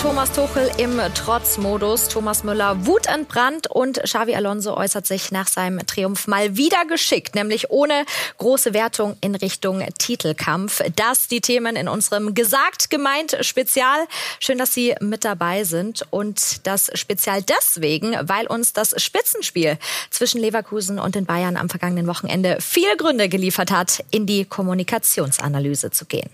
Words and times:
Thomas 0.00 0.30
Tuchel 0.30 0.70
im 0.78 1.00
Trotzmodus. 1.12 2.06
Thomas 2.06 2.44
Müller 2.44 2.86
wutentbrannt 2.86 3.66
und 3.68 4.00
Xavi 4.00 4.36
Alonso 4.36 4.76
äußert 4.76 5.08
sich 5.08 5.32
nach 5.32 5.48
seinem 5.48 5.84
Triumph 5.86 6.28
mal 6.28 6.56
wieder 6.56 6.84
geschickt, 6.86 7.34
nämlich 7.34 7.70
ohne 7.70 8.04
große 8.38 8.74
Wertung 8.74 9.16
in 9.20 9.34
Richtung 9.34 9.84
Titelkampf. 9.98 10.82
Das 10.94 11.26
die 11.26 11.40
Themen 11.40 11.74
in 11.74 11.88
unserem 11.88 12.34
Gesagt 12.34 12.90
gemeint 12.90 13.38
Spezial. 13.40 14.06
Schön, 14.38 14.58
dass 14.58 14.72
Sie 14.72 14.94
mit 15.00 15.24
dabei 15.24 15.64
sind 15.64 16.06
und 16.10 16.64
das 16.64 16.92
Spezial 16.94 17.42
deswegen, 17.42 18.16
weil 18.22 18.46
uns 18.46 18.72
das 18.72 18.94
Spitzenspiel 19.02 19.78
zwischen 20.10 20.40
Leverkusen 20.40 21.00
und 21.00 21.16
den 21.16 21.26
Bayern 21.26 21.56
am 21.56 21.68
vergangenen 21.68 22.06
Wochenende 22.06 22.58
viele 22.60 22.96
Gründe 22.96 23.28
geliefert 23.28 23.72
hat, 23.72 24.04
in 24.12 24.26
die 24.26 24.44
Kommunikationsanalyse 24.44 25.90
zu 25.90 26.04
gehen. 26.04 26.30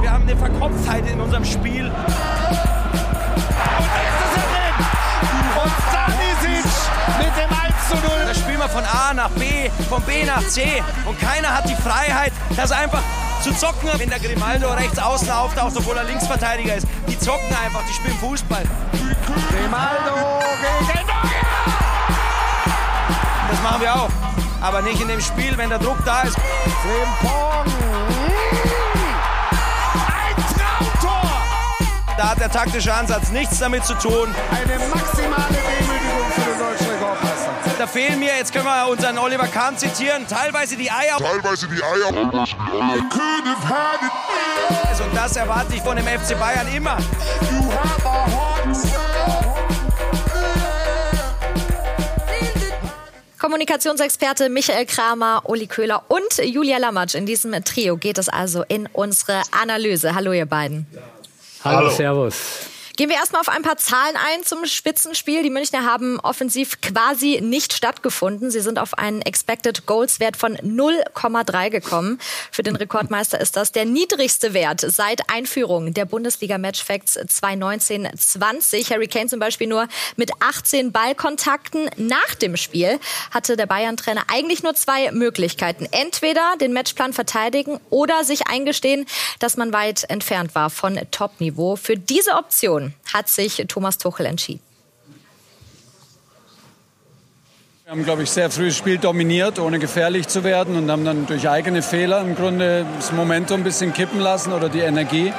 Wir 0.00 0.12
haben 0.12 0.22
eine 0.22 0.36
Verkopftheit 0.36 1.06
in 1.08 1.20
unserem 1.20 1.44
Spiel. 1.44 1.86
Und 1.86 1.96
jetzt 3.96 4.20
ist 4.24 4.36
er 4.36 4.42
drin! 4.52 4.74
Und 5.62 5.72
Stanisic 5.88 6.64
mit 7.18 7.32
dem 7.36 7.50
1 7.50 7.88
zu 7.88 7.96
0. 7.96 8.02
Da 8.26 8.34
spielen 8.34 8.58
wir 8.58 8.68
von 8.68 8.84
A 8.84 9.14
nach 9.14 9.30
B, 9.30 9.70
von 9.88 10.02
B 10.02 10.24
nach 10.24 10.46
C. 10.46 10.82
Und 11.04 11.18
keiner 11.20 11.54
hat 11.54 11.68
die 11.68 11.74
Freiheit, 11.74 12.32
das 12.56 12.72
einfach 12.72 13.02
zu 13.42 13.52
zocken. 13.52 13.90
Wenn 13.96 14.10
der 14.10 14.20
Grimaldo 14.20 14.72
rechts 14.72 14.98
außen 14.98 15.30
auftaucht, 15.30 15.76
obwohl 15.76 15.96
er 15.96 16.04
Linksverteidiger 16.04 16.76
ist. 16.76 16.86
Die 17.08 17.18
zocken 17.18 17.54
einfach, 17.64 17.82
die 17.88 17.94
spielen 17.94 18.18
Fußball. 18.18 18.64
Grimaldo 19.50 20.40
gegen! 20.86 21.08
Das 23.50 23.62
machen 23.62 23.80
wir 23.80 23.94
auch. 23.94 24.10
Aber 24.60 24.82
nicht 24.82 25.00
in 25.00 25.08
dem 25.08 25.20
Spiel, 25.20 25.56
wenn 25.56 25.68
der 25.68 25.78
Druck 25.78 25.98
da 26.04 26.22
ist. 26.22 26.36
Frimpong. 26.82 27.64
Da 32.18 32.30
hat 32.30 32.40
der 32.40 32.50
taktische 32.50 32.92
Ansatz 32.92 33.30
nichts 33.30 33.60
damit 33.60 33.84
zu 33.84 33.94
tun. 33.94 34.34
Eine 34.50 34.76
maximale 34.88 35.54
Demütigung 35.54 36.32
für 36.34 36.50
den 36.50 36.58
deutschen 36.58 36.90
Rekordmeister. 36.90 37.50
Da 37.78 37.86
fehlen 37.86 38.18
mir, 38.18 38.36
jetzt 38.36 38.52
können 38.52 38.64
wir 38.64 38.88
unseren 38.90 39.18
Oliver 39.18 39.46
Kahn 39.46 39.78
zitieren, 39.78 40.26
teilweise 40.26 40.76
die 40.76 40.90
Eier. 40.90 41.16
Teilweise 41.16 41.68
die 41.68 41.80
Eier. 41.80 42.08
Also, 44.88 45.04
und 45.04 45.14
das 45.14 45.36
erwarte 45.36 45.76
ich 45.76 45.80
von 45.80 45.94
dem 45.94 46.06
FC 46.06 46.36
Bayern 46.40 46.66
immer. 46.74 46.98
Kommunikationsexperte 53.38 54.48
Michael 54.48 54.86
Kramer, 54.86 55.42
Uli 55.44 55.68
Köhler 55.68 56.02
und 56.08 56.44
Julia 56.44 56.78
Lammatsch. 56.78 57.14
In 57.14 57.26
diesem 57.26 57.52
Trio 57.62 57.96
geht 57.96 58.18
es 58.18 58.28
also 58.28 58.64
in 58.66 58.88
unsere 58.92 59.42
Analyse. 59.52 60.16
Hallo 60.16 60.32
ihr 60.32 60.46
beiden. 60.46 60.88
Hallo, 61.64 61.78
Hallo. 61.78 61.90
Servus. 61.90 62.77
Gehen 62.98 63.10
wir 63.10 63.16
erstmal 63.16 63.42
auf 63.42 63.48
ein 63.48 63.62
paar 63.62 63.76
Zahlen 63.76 64.16
ein 64.16 64.42
zum 64.42 64.66
Spitzenspiel. 64.66 65.44
Die 65.44 65.50
Münchner 65.50 65.84
haben 65.84 66.18
offensiv 66.18 66.80
quasi 66.80 67.38
nicht 67.40 67.72
stattgefunden. 67.72 68.50
Sie 68.50 68.58
sind 68.58 68.76
auf 68.76 68.98
einen 68.98 69.22
Expected 69.22 69.86
Goals 69.86 70.18
Wert 70.18 70.36
von 70.36 70.56
0,3 70.56 71.70
gekommen. 71.70 72.18
Für 72.50 72.64
den 72.64 72.74
Rekordmeister 72.74 73.40
ist 73.40 73.56
das 73.56 73.70
der 73.70 73.84
niedrigste 73.84 74.52
Wert 74.52 74.80
seit 74.80 75.30
Einführung 75.30 75.94
der 75.94 76.06
Bundesliga 76.06 76.58
Matchfacts 76.58 77.16
2019-20. 77.16 78.90
Harry 78.90 79.06
Kane 79.06 79.28
zum 79.28 79.38
Beispiel 79.38 79.68
nur 79.68 79.86
mit 80.16 80.32
18 80.40 80.90
Ballkontakten 80.90 81.88
nach 81.98 82.34
dem 82.34 82.56
Spiel 82.56 82.98
hatte 83.30 83.56
der 83.56 83.66
Bayern-Trainer 83.66 84.24
eigentlich 84.26 84.64
nur 84.64 84.74
zwei 84.74 85.12
Möglichkeiten. 85.12 85.86
Entweder 85.92 86.56
den 86.60 86.72
Matchplan 86.72 87.12
verteidigen 87.12 87.78
oder 87.90 88.24
sich 88.24 88.48
eingestehen, 88.48 89.06
dass 89.38 89.56
man 89.56 89.72
weit 89.72 90.02
entfernt 90.10 90.56
war 90.56 90.68
von 90.68 90.98
Topniveau. 91.12 91.76
Für 91.76 91.96
diese 91.96 92.32
Option 92.32 92.87
hat 93.12 93.28
sich 93.28 93.64
Thomas 93.68 93.98
Tuchel 93.98 94.26
entschieden. 94.26 94.60
Wir 97.88 97.92
haben, 97.92 98.04
glaube 98.04 98.22
ich, 98.22 98.30
sehr 98.30 98.50
früh 98.50 98.66
das 98.66 98.76
Spiel 98.76 98.98
dominiert, 98.98 99.58
ohne 99.58 99.78
gefährlich 99.78 100.28
zu 100.28 100.44
werden 100.44 100.76
und 100.76 100.90
haben 100.90 101.06
dann 101.06 101.24
durch 101.24 101.48
eigene 101.48 101.80
Fehler 101.80 102.20
im 102.20 102.36
Grunde 102.36 102.84
das 102.98 103.12
Momentum 103.12 103.62
ein 103.62 103.64
bisschen 103.64 103.94
kippen 103.94 104.20
lassen 104.20 104.52
oder 104.52 104.68
die 104.68 104.80
Energie. 104.80 105.32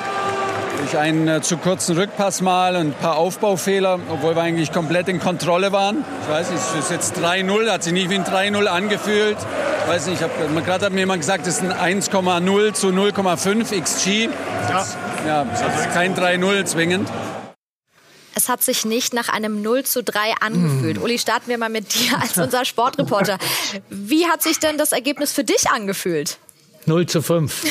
Durch 0.79 0.97
einen 0.97 1.27
äh, 1.27 1.41
zu 1.41 1.57
kurzen 1.57 1.95
Rückpass 1.95 2.41
mal 2.41 2.75
und 2.75 2.87
ein 2.87 2.93
paar 2.93 3.17
Aufbaufehler, 3.17 3.99
obwohl 4.09 4.35
wir 4.35 4.41
eigentlich 4.41 4.71
komplett 4.71 5.09
in 5.09 5.19
Kontrolle 5.19 5.71
waren. 5.71 6.03
Ich 6.23 6.29
weiß 6.29 6.49
nicht, 6.49 6.59
es 6.59 6.85
ist 6.85 6.89
jetzt 6.89 7.17
3-0, 7.19 7.69
hat 7.69 7.83
sich 7.83 7.93
nicht 7.93 8.09
wie 8.09 8.15
ein 8.15 8.25
3-0 8.25 8.65
angefühlt. 8.65 9.37
Ich 9.83 9.87
weiß 9.87 10.07
nicht, 10.07 10.23
gerade 10.65 10.85
hat 10.87 10.91
mir 10.91 11.01
jemand 11.01 11.21
gesagt, 11.21 11.45
es 11.45 11.61
ist 11.61 11.63
ein 11.63 12.01
1,0 12.01 12.73
zu 12.73 12.87
0,5 12.87 13.79
XG. 13.79 14.29
Das, 14.67 14.97
ja, 15.27 15.43
das 15.43 15.81
ist 15.81 15.93
kein 15.93 16.15
3-0 16.15 16.65
zwingend. 16.65 17.07
Es 18.35 18.49
hat 18.49 18.63
sich 18.63 18.85
nicht 18.85 19.13
nach 19.13 19.29
einem 19.29 19.61
0 19.61 19.83
zu 19.83 20.03
3 20.03 20.33
angefühlt. 20.39 20.99
Mm. 20.99 21.03
Uli, 21.03 21.19
starten 21.19 21.49
wir 21.49 21.57
mal 21.57 21.69
mit 21.69 21.93
dir 21.93 22.19
als 22.21 22.37
unser 22.37 22.65
Sportreporter. 22.65 23.37
Wie 23.89 24.27
hat 24.27 24.41
sich 24.43 24.59
denn 24.59 24.77
das 24.77 24.91
Ergebnis 24.91 25.31
für 25.31 25.43
dich 25.43 25.69
angefühlt? 25.69 26.37
0 26.85 27.05
zu 27.07 27.21
5. 27.21 27.63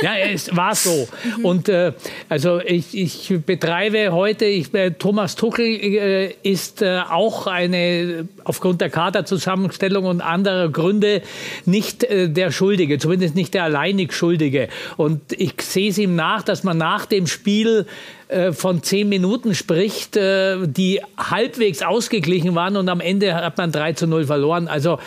Ja, 0.00 0.16
es 0.16 0.54
war 0.56 0.74
so. 0.74 1.08
Mhm. 1.38 1.44
Und 1.44 1.68
äh, 1.68 1.92
also 2.28 2.60
ich, 2.60 2.96
ich 2.96 3.34
betreibe 3.44 4.12
heute, 4.12 4.46
ich, 4.46 4.72
äh, 4.74 4.92
Thomas 4.92 5.36
Tuchel 5.36 5.66
äh, 5.66 6.34
ist 6.42 6.82
äh, 6.82 7.00
auch 7.08 7.46
eine, 7.46 8.26
aufgrund 8.44 8.80
der 8.80 8.90
Kaderzusammenstellung 8.90 10.04
und 10.04 10.20
anderer 10.20 10.70
Gründe, 10.70 11.22
nicht 11.66 12.04
äh, 12.04 12.28
der 12.28 12.52
Schuldige, 12.52 12.98
zumindest 12.98 13.34
nicht 13.34 13.54
der 13.54 13.64
alleinig 13.64 14.12
Schuldige. 14.12 14.68
Und 14.96 15.20
ich 15.32 15.54
sehe 15.60 15.90
es 15.90 15.98
ihm 15.98 16.16
nach, 16.16 16.42
dass 16.42 16.64
man 16.64 16.78
nach 16.78 17.06
dem 17.06 17.26
Spiel 17.26 17.86
äh, 18.32 18.52
von 18.52 18.82
zehn 18.82 19.10
Minuten 19.10 19.54
spricht, 19.54 20.16
äh, 20.16 20.66
die 20.66 21.02
halbwegs 21.18 21.82
ausgeglichen 21.82 22.54
waren 22.54 22.76
und 22.76 22.88
am 22.88 23.00
Ende 23.00 23.34
hat 23.34 23.58
man 23.58 23.72
3 23.72 23.92
zu 23.92 24.06
0 24.06 24.24
verloren. 24.24 24.68
Also 24.68 24.98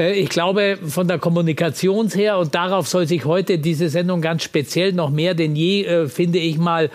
äh, 0.00 0.18
ich 0.18 0.28
glaube, 0.28 0.78
von 0.84 1.06
der 1.06 1.18
Kommunikation 1.18 2.08
her 2.08 2.38
und 2.38 2.56
darauf 2.56 2.88
soll 2.88 3.06
sich 3.06 3.24
heute 3.24 3.58
diese 3.58 3.88
Sendung 3.88 4.20
ganz 4.20 4.42
speziell 4.42 4.92
noch 4.92 5.10
mehr 5.10 5.34
denn 5.34 5.54
je, 5.54 6.08
finde 6.08 6.38
ich 6.38 6.58
mal, 6.58 6.90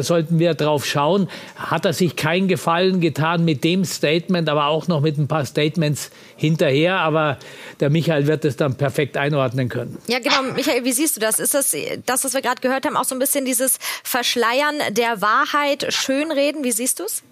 sollten 0.00 0.38
wir 0.38 0.54
drauf 0.54 0.84
schauen. 0.84 1.28
Hat 1.56 1.84
er 1.84 1.92
sich 1.92 2.16
keinen 2.16 2.48
Gefallen 2.48 3.00
getan 3.00 3.44
mit 3.44 3.62
dem 3.64 3.84
Statement, 3.84 4.48
aber 4.48 4.66
auch 4.66 4.88
noch 4.88 5.00
mit 5.00 5.18
ein 5.18 5.28
paar 5.28 5.44
Statements 5.44 6.10
hinterher. 6.36 6.98
Aber 6.98 7.38
der 7.80 7.90
Michael 7.90 8.26
wird 8.26 8.44
es 8.44 8.56
dann 8.56 8.74
perfekt 8.74 9.16
einordnen 9.16 9.68
können. 9.68 9.98
Ja, 10.08 10.18
genau. 10.18 10.42
Michael, 10.54 10.84
wie 10.84 10.92
siehst 10.92 11.16
du 11.16 11.20
das? 11.20 11.38
Ist 11.38 11.54
das, 11.54 11.76
das, 12.06 12.24
was 12.24 12.34
wir 12.34 12.42
gerade 12.42 12.60
gehört 12.60 12.84
haben, 12.86 12.96
auch 12.96 13.04
so 13.04 13.14
ein 13.14 13.18
bisschen 13.18 13.44
dieses 13.44 13.78
Verschleiern 14.02 14.76
der 14.90 15.20
Wahrheit? 15.20 15.27
Wahrheit 15.28 15.92
schönreden? 15.92 16.64
Wie 16.64 16.72
siehst 16.72 17.00
du 17.00 17.04
es? 17.04 17.22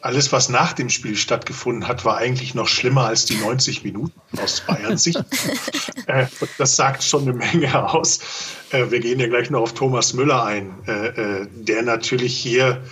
Alles, 0.00 0.32
was 0.32 0.48
nach 0.48 0.72
dem 0.72 0.88
Spiel 0.88 1.16
stattgefunden 1.16 1.86
hat, 1.86 2.04
war 2.04 2.16
eigentlich 2.16 2.54
noch 2.54 2.66
schlimmer 2.66 3.06
als 3.06 3.26
die 3.26 3.36
90 3.36 3.84
Minuten 3.84 4.20
aus 4.42 4.62
Bayern 4.66 4.96
Sicht. 4.96 5.22
äh, 6.06 6.26
das 6.58 6.74
sagt 6.74 7.04
schon 7.04 7.22
eine 7.22 7.34
Menge 7.34 7.88
aus. 7.88 8.20
Äh, 8.70 8.90
wir 8.90 9.00
gehen 9.00 9.20
ja 9.20 9.28
gleich 9.28 9.50
noch 9.50 9.60
auf 9.60 9.74
Thomas 9.74 10.14
Müller 10.14 10.44
ein, 10.44 10.74
äh, 10.86 11.46
der 11.52 11.82
natürlich 11.82 12.36
hier 12.36 12.82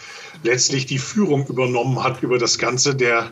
letztlich 0.45 0.87
die 0.87 0.99
Führung 0.99 1.47
übernommen 1.47 2.05
hat 2.05 2.23
über 2.23 2.39
das 2.39 2.59
Ganze, 2.59 2.95
der 2.95 3.31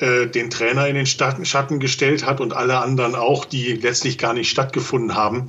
den 0.00 0.50
Trainer 0.50 0.88
in 0.88 0.96
den 0.96 1.06
Schatten 1.06 1.78
gestellt 1.78 2.26
hat 2.26 2.40
und 2.40 2.54
alle 2.54 2.78
anderen 2.78 3.14
auch, 3.14 3.44
die 3.44 3.74
letztlich 3.74 4.16
gar 4.16 4.32
nicht 4.32 4.50
stattgefunden 4.50 5.14
haben. 5.14 5.48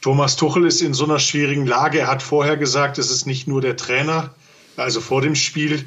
Thomas 0.00 0.36
Tuchel 0.36 0.64
ist 0.64 0.80
in 0.80 0.94
so 0.94 1.04
einer 1.04 1.18
schwierigen 1.18 1.66
Lage. 1.66 1.98
Er 1.98 2.06
hat 2.06 2.22
vorher 2.22 2.56
gesagt, 2.56 2.96
es 2.98 3.10
ist 3.10 3.26
nicht 3.26 3.46
nur 3.46 3.60
der 3.60 3.76
Trainer, 3.76 4.30
also 4.76 5.00
vor 5.00 5.20
dem 5.20 5.34
Spiel. 5.34 5.84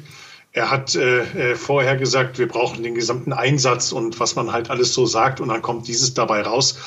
Er 0.52 0.70
hat 0.70 0.94
äh, 0.94 1.52
äh, 1.52 1.56
vorher 1.56 1.96
gesagt, 1.96 2.38
wir 2.38 2.46
brauchen 2.46 2.84
den 2.84 2.94
gesamten 2.94 3.32
Einsatz 3.32 3.90
und 3.90 4.20
was 4.20 4.36
man 4.36 4.52
halt 4.52 4.70
alles 4.70 4.94
so 4.94 5.04
sagt 5.04 5.40
und 5.40 5.48
dann 5.48 5.62
kommt 5.62 5.88
dieses 5.88 6.14
dabei 6.14 6.42
raus. 6.42 6.78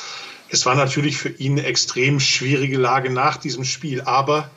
Es 0.50 0.66
war 0.66 0.76
natürlich 0.76 1.18
für 1.18 1.28
ihn 1.28 1.54
eine 1.54 1.66
extrem 1.66 2.22
schwierige 2.22 2.78
Lage 2.78 3.10
nach 3.10 3.36
diesem 3.36 3.66
Spiel, 3.66 4.02
aber 4.02 4.50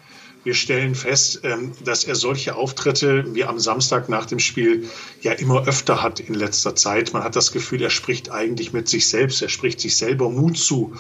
wir 0.43 0.55
stellen 0.55 0.95
fest, 0.95 1.41
ähm, 1.43 1.73
dass 1.85 2.05
er 2.05 2.15
solche 2.15 2.57
Auftritte 2.57 3.35
wie 3.35 3.45
am 3.45 3.61
Samstag 3.61 4.09
nach 4.09 4.27
dem 4.27 4.39
Spiel 4.39 4.89
ja 5.21 5.33
immer 5.33 5.67
öfter 5.67 6.03
hat 6.03 6.21
in 6.21 6.35
letzter 6.35 6.75
Zeit. 6.75 7.13
Man 7.13 7.23
hat 7.23 7.37
das 7.37 7.53
Gefühl, 7.53 7.83
er 7.83 7.91
spricht 7.91 8.31
eigentlich 8.31 8.73
mit 8.73 8.89
sich 8.89 9.09
selbst, 9.09 9.43
er 9.43 9.49
spricht 9.49 9.81
sich 9.81 9.97
selber 9.97 10.31
Mut 10.31 10.57
zu, 10.57 10.95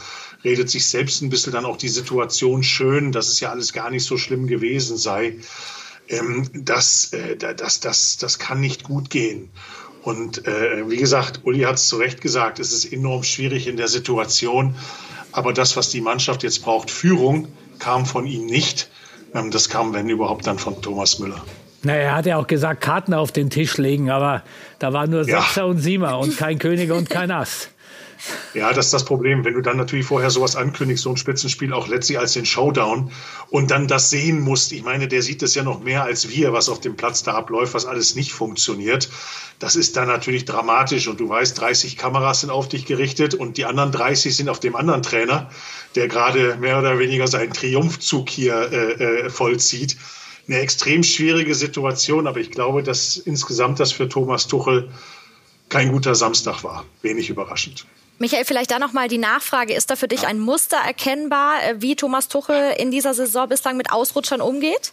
redet 0.45 0.71
sich 0.71 0.87
selbst 0.87 1.23
ein 1.23 1.31
bisschen 1.31 1.53
dann 1.53 1.65
auch 1.65 1.79
die 1.79 1.89
Situation 1.89 2.63
schön, 2.63 3.13
dass 3.13 3.29
es 3.29 3.41
ja 3.41 3.51
alles 3.51 3.73
gar 3.73 3.91
nicht 3.91 4.05
so 4.05 4.19
schlimm 4.19 4.47
gewesen 4.47 4.97
sei. 4.97 5.37
Ähm, 6.09 6.49
das, 6.53 7.13
äh, 7.13 7.37
das, 7.37 7.81
das, 7.81 8.19
das 8.19 8.39
kann 8.39 8.61
nicht 8.61 8.85
gut 8.85 9.11
gehen. 9.11 9.51
Und 10.03 10.47
äh, 10.47 10.89
wie 10.89 10.97
gesagt, 10.97 11.41
Uli 11.45 11.61
hat 11.61 11.77
es 11.77 11.89
zu 11.89 11.97
Recht 11.97 12.21
gesagt, 12.21 12.59
es 12.59 12.73
ist 12.73 12.91
enorm 12.91 13.23
schwierig 13.23 13.67
in 13.67 13.77
der 13.77 13.89
Situation. 13.89 14.75
Aber 15.33 15.53
das, 15.53 15.77
was 15.77 15.91
die 15.91 16.01
Mannschaft 16.01 16.43
jetzt 16.43 16.63
braucht, 16.63 16.91
Führung, 16.91 17.49
kam 17.79 18.07
von 18.07 18.27
ihm 18.27 18.47
nicht. 18.47 18.91
Ähm, 19.35 19.50
das 19.50 19.69
kam, 19.69 19.93
wenn 19.94 20.09
überhaupt, 20.09 20.47
dann 20.47 20.59
von 20.59 20.81
Thomas 20.81 21.19
Müller. 21.19 21.43
Naja, 21.82 22.00
er 22.00 22.15
hat 22.15 22.27
ja 22.27 22.37
auch 22.37 22.47
gesagt, 22.47 22.82
Karten 22.82 23.15
auf 23.15 23.32
den 23.32 23.49
Tisch 23.49 23.79
legen, 23.79 24.11
aber 24.11 24.43
da 24.79 24.93
war 24.93 25.06
nur 25.06 25.25
Sechser 25.25 25.62
ja. 25.62 25.65
und 25.65 25.79
Siemer 25.79 26.19
und 26.19 26.37
kein 26.37 26.59
König 26.59 26.91
und 26.91 27.09
kein 27.09 27.31
Ass. 27.31 27.71
Ja, 28.55 28.72
das 28.72 28.87
ist 28.87 28.94
das 28.94 29.05
Problem. 29.05 29.44
Wenn 29.44 29.55
du 29.55 29.61
dann 29.61 29.76
natürlich 29.76 30.06
vorher 30.06 30.31
sowas 30.31 30.56
ankündigst, 30.56 31.05
so 31.05 31.11
ein 31.11 31.17
Spitzenspiel 31.17 31.72
auch 31.72 31.88
letztlich 31.88 32.19
als 32.19 32.32
den 32.32 32.44
Showdown 32.44 33.12
und 33.49 33.70
dann 33.70 33.87
das 33.87 34.11
sehen 34.11 34.40
musst. 34.40 34.72
Ich 34.72 34.82
meine, 34.82 35.08
der 35.08 35.22
sieht 35.22 35.43
das 35.43 35.55
ja 35.55 35.62
noch 35.62 35.82
mehr 35.82 36.05
als 36.05 36.28
wir, 36.28 36.52
was 36.52 36.69
auf 36.69 36.81
dem 36.81 36.96
Platz 36.96 37.22
da 37.22 37.34
abläuft, 37.34 37.75
was 37.75 37.87
alles 37.87 38.14
nicht 38.14 38.32
funktioniert. 38.32 39.08
Das 39.58 39.76
ist 39.76 39.96
dann 39.96 40.08
natürlich 40.08 40.44
dramatisch 40.44 41.06
und 41.06 41.20
du 41.20 41.28
weißt, 41.28 41.61
30 41.61 41.96
Kameras 41.96 42.40
sind 42.40 42.50
auf 42.50 42.69
dich 42.69 42.87
gerichtet 42.87 43.34
und 43.34 43.56
die 43.56 43.67
anderen 43.67 43.93
30 43.93 44.34
sind 44.34 44.49
auf 44.49 44.61
dem 44.61 44.75
anderen 44.75 45.02
Trainer, 45.02 45.50
der 45.94 46.08
gerade 46.08 46.56
mehr 46.56 46.78
oder 46.78 46.99
weniger 46.99 47.28
seinen 47.28 47.52
Triumphzug 47.52 48.28
hier 48.28 48.72
äh, 48.72 49.26
äh, 49.26 49.31
vollzieht. 49.31 49.96
Eine 50.49 50.58
extrem 50.58 51.02
schwierige 51.02 51.55
Situation, 51.55 52.26
aber 52.26 52.40
ich 52.40 52.50
glaube, 52.50 52.82
dass 52.82 53.17
insgesamt 53.17 53.78
das 53.78 53.93
für 53.93 54.08
Thomas 54.08 54.49
Tuchel 54.49 54.90
kein 55.69 55.93
guter 55.93 56.14
Samstag 56.14 56.64
war. 56.64 56.84
Wenig 57.02 57.31
überraschend. 57.31 57.87
Michael, 58.20 58.44
vielleicht 58.44 58.70
da 58.70 58.78
nochmal 58.78 59.08
die 59.08 59.17
Nachfrage. 59.17 59.72
Ist 59.72 59.88
da 59.90 59.96
für 59.96 60.06
dich 60.06 60.26
ein 60.26 60.38
Muster 60.38 60.76
erkennbar, 60.76 61.55
äh, 61.64 61.81
wie 61.81 61.96
Thomas 61.96 62.28
Tuchel 62.28 62.75
in 62.78 62.90
dieser 62.90 63.14
Saison 63.14 63.49
bislang 63.49 63.78
mit 63.78 63.90
Ausrutschern 63.90 64.43
umgeht? 64.43 64.93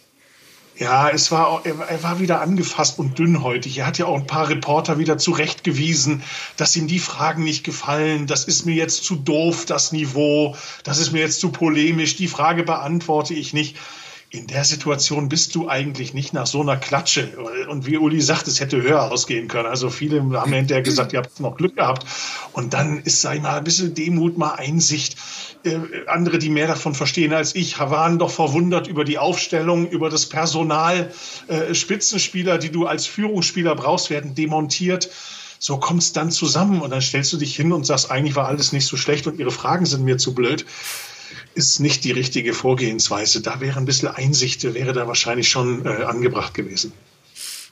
Ja, 0.78 1.10
es 1.10 1.30
war, 1.30 1.60
er 1.66 2.02
war 2.02 2.20
wieder 2.20 2.40
angefasst 2.40 2.98
und 2.98 3.18
dünnhäutig. 3.18 3.76
Er 3.76 3.86
hat 3.86 3.98
ja 3.98 4.06
auch 4.06 4.16
ein 4.16 4.26
paar 4.26 4.48
Reporter 4.48 4.96
wieder 4.96 5.18
zurechtgewiesen, 5.18 6.22
dass 6.56 6.74
ihm 6.76 6.86
die 6.86 7.00
Fragen 7.00 7.44
nicht 7.44 7.64
gefallen. 7.64 8.26
Das 8.26 8.44
ist 8.44 8.64
mir 8.64 8.76
jetzt 8.76 9.04
zu 9.04 9.16
doof, 9.16 9.66
das 9.66 9.92
Niveau. 9.92 10.56
Das 10.84 10.98
ist 10.98 11.12
mir 11.12 11.20
jetzt 11.20 11.40
zu 11.40 11.50
polemisch. 11.50 12.16
Die 12.16 12.28
Frage 12.28 12.62
beantworte 12.62 13.34
ich 13.34 13.52
nicht 13.52 13.76
in 14.30 14.46
der 14.46 14.64
Situation 14.64 15.30
bist 15.30 15.54
du 15.54 15.68
eigentlich 15.68 16.12
nicht 16.12 16.34
nach 16.34 16.46
so 16.46 16.60
einer 16.60 16.76
Klatsche. 16.76 17.28
Und 17.68 17.86
wie 17.86 17.96
Uli 17.96 18.20
sagt, 18.20 18.46
es 18.46 18.60
hätte 18.60 18.82
höher 18.82 19.10
ausgehen 19.10 19.48
können. 19.48 19.66
Also 19.66 19.88
viele 19.88 20.20
haben 20.38 20.52
hinterher 20.52 20.82
gesagt, 20.82 21.14
ihr 21.14 21.20
habt 21.20 21.40
noch 21.40 21.56
Glück 21.56 21.76
gehabt. 21.76 22.06
Und 22.52 22.74
dann 22.74 23.00
ist, 23.00 23.24
ich 23.24 23.40
mal, 23.40 23.56
ein 23.56 23.64
bisschen 23.64 23.94
Demut, 23.94 24.36
mal 24.36 24.52
Einsicht. 24.52 25.16
Äh, 25.64 25.78
andere, 26.08 26.38
die 26.38 26.50
mehr 26.50 26.66
davon 26.66 26.94
verstehen 26.94 27.32
als 27.32 27.54
ich, 27.54 27.78
waren 27.78 28.18
doch 28.18 28.30
verwundert 28.30 28.86
über 28.86 29.04
die 29.04 29.16
Aufstellung, 29.16 29.88
über 29.88 30.10
das 30.10 30.26
Personal. 30.26 31.10
Äh, 31.46 31.74
Spitzenspieler, 31.74 32.58
die 32.58 32.70
du 32.70 32.86
als 32.86 33.06
Führungsspieler 33.06 33.74
brauchst, 33.76 34.10
werden 34.10 34.34
demontiert 34.34 35.08
so 35.60 35.78
kommt 35.78 36.02
es 36.02 36.12
dann 36.12 36.30
zusammen 36.30 36.80
und 36.80 36.90
dann 36.90 37.02
stellst 37.02 37.32
du 37.32 37.36
dich 37.36 37.56
hin 37.56 37.72
und 37.72 37.84
sagst, 37.84 38.12
eigentlich 38.12 38.36
war 38.36 38.46
alles 38.46 38.70
nicht 38.70 38.86
so 38.86 38.96
schlecht 38.96 39.26
und 39.26 39.40
ihre 39.40 39.50
Fragen 39.50 39.86
sind 39.86 40.04
mir 40.04 40.16
zu 40.16 40.32
blöd 40.32 40.64
ist 41.54 41.80
nicht 41.80 42.04
die 42.04 42.12
richtige 42.12 42.54
Vorgehensweise. 42.54 43.40
Da 43.40 43.60
wäre 43.60 43.78
ein 43.78 43.84
bisschen 43.84 44.08
Einsicht, 44.08 44.62
wäre 44.62 44.92
da 44.92 45.06
wahrscheinlich 45.06 45.48
schon 45.48 45.84
äh, 45.86 46.04
angebracht 46.04 46.54
gewesen. 46.54 46.92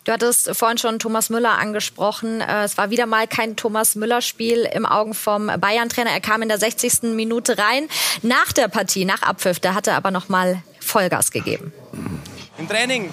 Du 0.07 0.13
hattest 0.13 0.57
vorhin 0.57 0.79
schon 0.79 1.01
Thomas 1.01 1.31
Müller 1.31 1.59
angesprochen. 1.59 2.41
Äh, 2.41 2.63
es 2.63 2.79
war 2.79 2.91
wieder 2.91 3.07
mal 3.07 3.27
kein 3.27 3.57
Thomas 3.57 3.97
Müller-Spiel 3.97 4.69
im 4.73 4.87
Augen 4.87 5.15
vom 5.15 5.47
Bayern-Trainer. 5.47 6.11
Er 6.11 6.21
kam 6.21 6.43
in 6.43 6.49
der 6.49 6.59
60. 6.59 7.15
Minute 7.15 7.59
rein. 7.59 7.89
Nach 8.23 8.53
der 8.53 8.69
Partie, 8.69 9.05
nach 9.05 9.23
Abpfiff, 9.23 9.59
da 9.59 9.75
hat 9.75 9.89
er 9.89 9.97
aber 9.97 10.13
noch 10.13 10.29
mal 10.29 10.63
Vollgas 10.79 11.33
gegeben. 11.33 11.73
Im 12.57 12.69
Training 12.69 13.13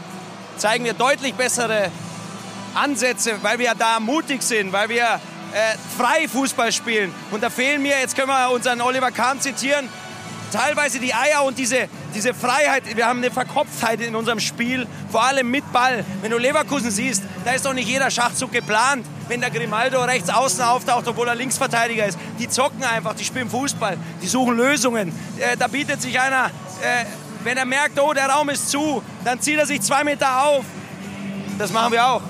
zeigen 0.57 0.86
wir 0.86 0.94
deutlich 0.94 1.33
bessere 1.33 1.92
Ansätze, 2.75 3.39
weil 3.42 3.57
wir 3.57 3.74
da 3.74 4.00
mutig 4.00 4.44
sind, 4.44 4.71
weil 4.71 4.89
wir 4.89 5.19
äh, 5.54 5.75
frei 5.98 6.27
Fußball 6.27 6.71
spielen. 6.71 7.13
Und 7.31 7.42
da 7.42 7.50
fehlen 7.50 7.81
mir, 7.81 8.00
jetzt 8.00 8.15
können 8.15 8.30
wir 8.30 8.51
unseren 8.51 8.81
Oliver 8.81 9.12
Kahn 9.12 9.42
zitieren, 9.42 9.89
teilweise 10.53 11.00
die 11.00 11.13
Eier 11.13 11.44
und 11.44 11.57
diese, 11.57 11.88
diese 12.13 12.33
Freiheit. 12.33 12.83
Wir 12.95 13.07
haben 13.07 13.19
eine 13.19 13.31
Verkopftheit 13.31 14.00
in 14.01 14.15
unserem 14.15 14.39
Spiel, 14.39 14.88
vor 15.11 15.23
allem 15.23 15.50
mit 15.50 15.69
Ball. 15.73 16.05
Wenn 16.21 16.31
du 16.31 16.38
Leverkusen 16.38 16.91
siehst, 16.91 17.23
da 17.44 17.51
ist 17.51 17.65
doch 17.65 17.73
nicht 17.73 17.88
jeder 17.88 18.11
Schachzug 18.11 18.51
geplant, 18.51 19.05
wenn 19.27 19.41
der 19.41 19.50
Grimaldo 19.50 20.01
rechts 20.03 20.29
außen 20.29 20.61
auftaucht, 20.61 21.07
obwohl 21.07 21.27
er 21.27 21.35
Linksverteidiger 21.35 22.05
ist. 22.05 22.17
Die 22.39 22.47
zocken 22.47 22.83
einfach, 22.83 23.15
die 23.15 23.25
spielen 23.25 23.50
Fußball, 23.50 23.97
die 24.21 24.27
suchen 24.27 24.55
Lösungen. 24.55 25.11
Äh, 25.39 25.57
da 25.57 25.67
bietet 25.67 26.01
sich 26.01 26.19
einer, 26.19 26.45
äh, 26.81 27.05
wenn 27.44 27.57
er 27.57 27.65
merkt, 27.65 28.00
oh, 28.00 28.13
der 28.13 28.29
Raum 28.29 28.50
ist 28.50 28.69
zu, 28.69 29.01
dann 29.25 29.41
zieht 29.41 29.57
er 29.57 29.65
sich 29.65 29.81
zwei 29.81 30.03
Meter 30.03 30.44
auf. 30.45 30.65
Das 31.57 31.71
machen 31.71 31.91
wir 31.91 32.05
auch. 32.05 32.21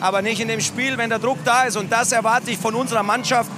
Aber 0.00 0.22
nicht 0.22 0.40
in 0.40 0.48
dem 0.48 0.60
Spiel, 0.60 0.98
wenn 0.98 1.10
der 1.10 1.18
Druck 1.18 1.38
da 1.44 1.64
ist. 1.64 1.76
Und 1.76 1.90
das 1.92 2.10
erwarte 2.12 2.50
ich 2.50 2.58
von 2.58 2.74
unserer 2.74 3.02
Mannschaft. 3.02 3.50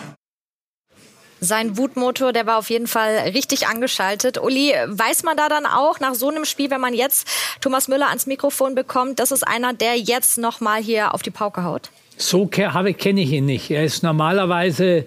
Sein 1.45 1.77
Wutmotor, 1.77 2.33
der 2.33 2.47
war 2.47 2.59
auf 2.59 2.71
jeden 2.71 2.87
Fall 2.87 3.31
richtig 3.35 3.69
angeschaltet. 3.69 4.41
Uli, 4.43 4.73
weiß 4.87 5.23
man 5.23 5.37
da 5.37 5.49
dann 5.49 5.67
auch 5.67 6.01
nach 6.01 6.15
so 6.15 6.31
einem 6.31 6.45
Spiel, 6.45 6.71
wenn 6.71 6.81
man 6.81 6.95
jetzt 6.95 7.29
Thomas 7.61 7.87
Müller 7.87 8.09
ans 8.09 8.27
Mikrofon 8.27 8.75
bekommt, 8.75 9.21
das 9.21 9.31
ist 9.31 9.47
einer, 9.47 9.75
der 9.75 9.97
jetzt 9.99 10.39
noch 10.39 10.61
mal 10.61 10.83
hier 10.83 11.15
auf 11.15 11.23
die 11.23 11.31
Pauke 11.31 11.65
haut? 11.65 11.91
So 12.17 12.47
kenne 12.47 13.21
ich 13.21 13.33
ihn 13.33 13.45
nicht. 13.45 13.71
Er 13.71 13.85
ist 13.85 14.03
normalerweise 14.03 15.05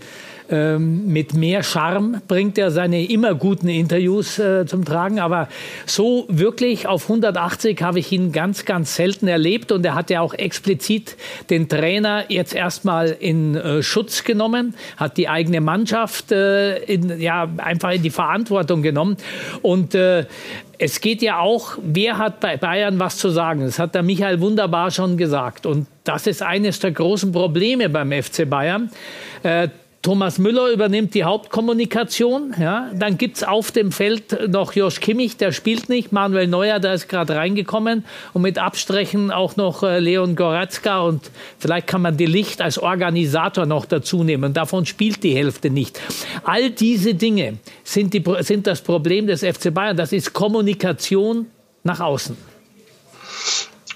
ähm, 0.49 1.07
mit 1.07 1.33
mehr 1.33 1.63
Charme 1.63 2.21
bringt 2.27 2.57
er 2.57 2.71
seine 2.71 3.05
immer 3.05 3.35
guten 3.35 3.69
Interviews 3.69 4.39
äh, 4.39 4.65
zum 4.65 4.85
Tragen. 4.85 5.19
Aber 5.19 5.49
so 5.85 6.25
wirklich 6.29 6.87
auf 6.87 7.03
180 7.03 7.81
habe 7.81 7.99
ich 7.99 8.11
ihn 8.11 8.31
ganz, 8.31 8.65
ganz 8.65 8.95
selten 8.95 9.27
erlebt. 9.27 9.71
Und 9.71 9.85
er 9.85 9.95
hat 9.95 10.09
ja 10.09 10.21
auch 10.21 10.33
explizit 10.33 11.17
den 11.49 11.69
Trainer 11.69 12.25
jetzt 12.29 12.55
erstmal 12.55 13.09
in 13.19 13.55
äh, 13.55 13.83
Schutz 13.83 14.23
genommen, 14.23 14.75
hat 14.97 15.17
die 15.17 15.29
eigene 15.29 15.61
Mannschaft 15.61 16.31
äh, 16.31 16.77
in, 16.83 17.19
ja, 17.19 17.49
einfach 17.57 17.91
in 17.91 18.03
die 18.03 18.09
Verantwortung 18.09 18.81
genommen. 18.81 19.17
Und 19.61 19.95
äh, 19.95 20.25
es 20.79 21.01
geht 21.01 21.21
ja 21.21 21.39
auch, 21.39 21.77
wer 21.81 22.17
hat 22.17 22.39
bei 22.39 22.57
Bayern 22.57 22.99
was 22.99 23.17
zu 23.17 23.29
sagen? 23.29 23.61
Das 23.61 23.79
hat 23.79 23.95
der 23.95 24.03
Michael 24.03 24.41
wunderbar 24.41 24.91
schon 24.91 25.17
gesagt. 25.17 25.65
Und 25.65 25.87
das 26.03 26.27
ist 26.27 26.43
eines 26.43 26.79
der 26.79 26.91
großen 26.91 27.31
Probleme 27.31 27.89
beim 27.89 28.11
FC 28.11 28.47
Bayern. 28.47 28.91
Thomas 30.07 30.37
Müller 30.37 30.69
übernimmt 30.69 31.15
die 31.15 31.25
Hauptkommunikation. 31.25 32.55
Ja. 32.57 32.89
Dann 32.93 33.17
gibt 33.17 33.35
es 33.35 33.43
auf 33.43 33.73
dem 33.73 33.91
Feld 33.91 34.49
noch 34.49 34.71
Josh 34.71 35.01
Kimmich, 35.01 35.35
der 35.35 35.51
spielt 35.51 35.89
nicht. 35.89 36.13
Manuel 36.13 36.47
Neuer, 36.47 36.79
der 36.79 36.93
ist 36.93 37.09
gerade 37.09 37.35
reingekommen. 37.35 38.05
Und 38.31 38.41
mit 38.41 38.57
Abstrichen 38.57 39.31
auch 39.31 39.57
noch 39.57 39.83
äh, 39.83 39.99
Leon 39.99 40.37
Goretzka. 40.37 41.01
Und 41.01 41.29
vielleicht 41.59 41.87
kann 41.87 42.01
man 42.01 42.15
die 42.15 42.25
Licht 42.25 42.61
als 42.61 42.77
Organisator 42.77 43.65
noch 43.65 43.83
dazu 43.83 44.23
nehmen. 44.23 44.53
Davon 44.53 44.85
spielt 44.85 45.23
die 45.23 45.35
Hälfte 45.35 45.69
nicht. 45.69 45.99
All 46.45 46.69
diese 46.69 47.13
Dinge 47.13 47.57
sind, 47.83 48.13
die, 48.13 48.23
sind 48.39 48.65
das 48.65 48.79
Problem 48.79 49.27
des 49.27 49.41
FC 49.41 49.73
Bayern. 49.73 49.97
Das 49.97 50.13
ist 50.13 50.31
Kommunikation 50.31 51.47
nach 51.83 51.99
außen. 51.99 52.37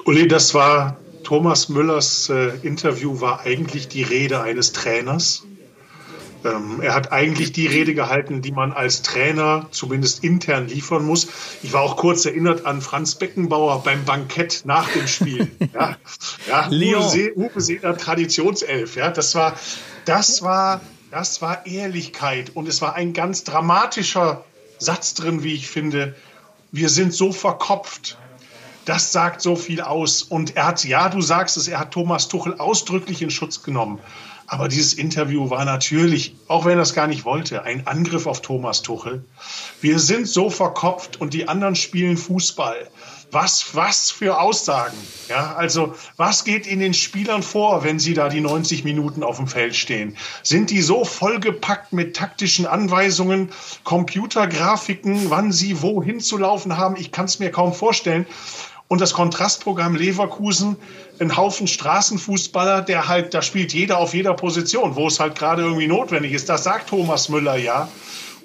Uli, 0.04 0.28
das 0.28 0.54
war 0.54 0.98
Thomas 1.24 1.70
Müllers 1.70 2.30
äh, 2.30 2.50
Interview, 2.64 3.22
war 3.22 3.46
eigentlich 3.46 3.88
die 3.88 4.04
Rede 4.04 4.42
eines 4.42 4.74
Trainers 4.74 5.46
ähm, 6.44 6.82
er 6.82 6.94
hat 6.94 7.12
eigentlich 7.12 7.52
die 7.52 7.68
Rede 7.68 7.94
gehalten, 7.94 8.42
die 8.42 8.52
man 8.52 8.72
als 8.72 9.02
Trainer 9.02 9.68
zumindest 9.72 10.24
intern 10.24 10.68
liefern 10.68 11.06
muss. 11.06 11.28
Ich 11.62 11.74
war 11.74 11.82
auch 11.82 11.98
kurz 11.98 12.26
erinnert 12.26 12.66
an 12.66 12.82
Franz 12.82 13.16
Beckenbauer 13.16 13.84
beim 13.84 14.06
Bankett 14.06 14.64
nach 14.66 14.90
dem 14.90 15.08
Spiel. 15.08 15.52
ja, 15.74 15.98
ja 16.48 16.70
Uwe, 16.70 17.62
See, 17.62 17.80
Traditionself. 17.80 18.96
Ja, 18.96 19.12
das 19.12 19.36
war, 19.36 19.54
das 20.06 20.42
war, 20.42 20.82
das 21.12 21.42
war 21.42 21.66
Ehrlichkeit 21.66 22.52
und 22.56 22.68
es 22.68 22.82
war 22.82 22.96
ein 22.96 23.14
ganz 23.14 23.44
dramatischer 23.44 24.44
Satz 24.78 25.14
drin, 25.14 25.44
wie 25.44 25.54
ich 25.54 25.68
finde. 25.68 26.16
Wir 26.72 26.90
sind 26.90 27.14
so 27.14 27.32
verkopft. 27.32 28.18
Das 28.86 29.12
sagt 29.12 29.42
so 29.42 29.56
viel 29.56 29.82
aus. 29.82 30.24
Und 30.24 30.56
er 30.56 30.66
hat, 30.66 30.84
ja, 30.84 31.10
du 31.10 31.22
sagst 31.22 31.56
es, 31.56 31.68
er 31.68 31.80
hat 31.80 31.92
Thomas 31.92 32.30
Tuchel 32.30 32.56
ausdrücklich 32.60 33.22
in 33.22 33.30
Schutz 33.30 33.62
genommen. 33.62 34.00
Aber 34.52 34.68
dieses 34.68 34.94
Interview 34.94 35.50
war 35.50 35.64
natürlich, 35.64 36.36
auch 36.50 36.66
wenn 36.66 36.78
er 36.78 36.82
es 36.82 36.94
gar 36.94 37.08
nicht 37.08 37.24
wollte, 37.24 37.64
ein 37.64 37.88
Angriff 37.88 38.28
auf 38.28 38.42
Thomas 38.42 38.82
Tuchel. 38.82 39.24
Wir 39.80 39.98
sind 39.98 40.28
so 40.28 40.50
verkopft 40.50 41.22
und 41.22 41.34
die 41.34 41.48
anderen 41.48 41.78
spielen 41.78 42.18
Fußball. 42.18 42.90
Was, 43.32 43.76
was 43.76 44.12
für 44.12 44.42
Aussagen. 44.42 44.98
Ja, 45.30 45.56
also, 45.56 45.96
was 46.18 46.44
geht 46.44 46.68
in 46.68 46.82
den 46.82 46.94
Spielern 46.94 47.44
vor, 47.44 47.86
wenn 47.86 47.98
sie 47.98 48.14
da 48.14 48.28
die 48.28 48.42
90 48.42 48.84
Minuten 48.84 49.24
auf 49.24 49.38
dem 49.38 49.48
Feld 49.48 49.74
stehen? 49.74 50.18
Sind 50.44 50.70
die 50.70 50.82
so 50.82 51.06
vollgepackt 51.06 51.94
mit 51.94 52.18
taktischen 52.18 52.66
Anweisungen, 52.66 53.52
Computergrafiken, 53.86 55.30
wann 55.30 55.54
sie 55.54 55.82
wohin 55.82 56.20
zu 56.20 56.38
laufen 56.38 56.76
haben? 56.76 56.98
Ich 56.98 57.14
kann 57.14 57.24
es 57.24 57.40
mir 57.40 57.52
kaum 57.52 57.74
vorstellen. 57.74 58.26
Und 58.92 59.00
das 59.00 59.14
Kontrastprogramm 59.14 59.96
Leverkusen, 59.96 60.76
ein 61.22 61.38
Haufen 61.38 61.66
Straßenfußballer, 61.66 62.82
der 62.82 63.08
halt, 63.08 63.34
da 63.34 63.42
spielt 63.42 63.72
jeder 63.72 64.00
auf 64.00 64.14
jeder 64.14 64.34
Position, 64.34 64.98
wo 64.98 65.08
es 65.08 65.18
halt 65.18 65.40
gerade 65.40 65.62
irgendwie 65.62 65.88
notwendig 65.88 66.34
ist. 66.34 66.50
Das 66.50 66.66
sagt 66.66 66.90
Thomas 66.90 67.30
Müller 67.30 67.56
ja. 67.56 67.88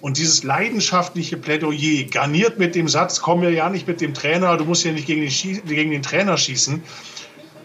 Und 0.01 0.19
dieses 0.19 0.45
leidenschaftliche 0.45 1.37
Plädoyer, 1.37 2.05
garniert 2.05 2.61
mit 2.61 2.77
dem 2.77 2.87
Satz, 2.87 3.21
komm 3.21 3.41
mir 3.41 3.51
ja 3.51 3.69
nicht 3.69 3.89
mit 3.89 4.01
dem 4.01 4.15
Trainer, 4.15 4.57
du 4.57 4.65
musst 4.65 4.85
ja 4.85 4.93
nicht 4.93 5.09
gegen 5.09 5.23
den, 5.23 5.67
gegen 5.67 5.91
den 5.91 6.03
Trainer 6.03 6.37
schießen. 6.37 6.81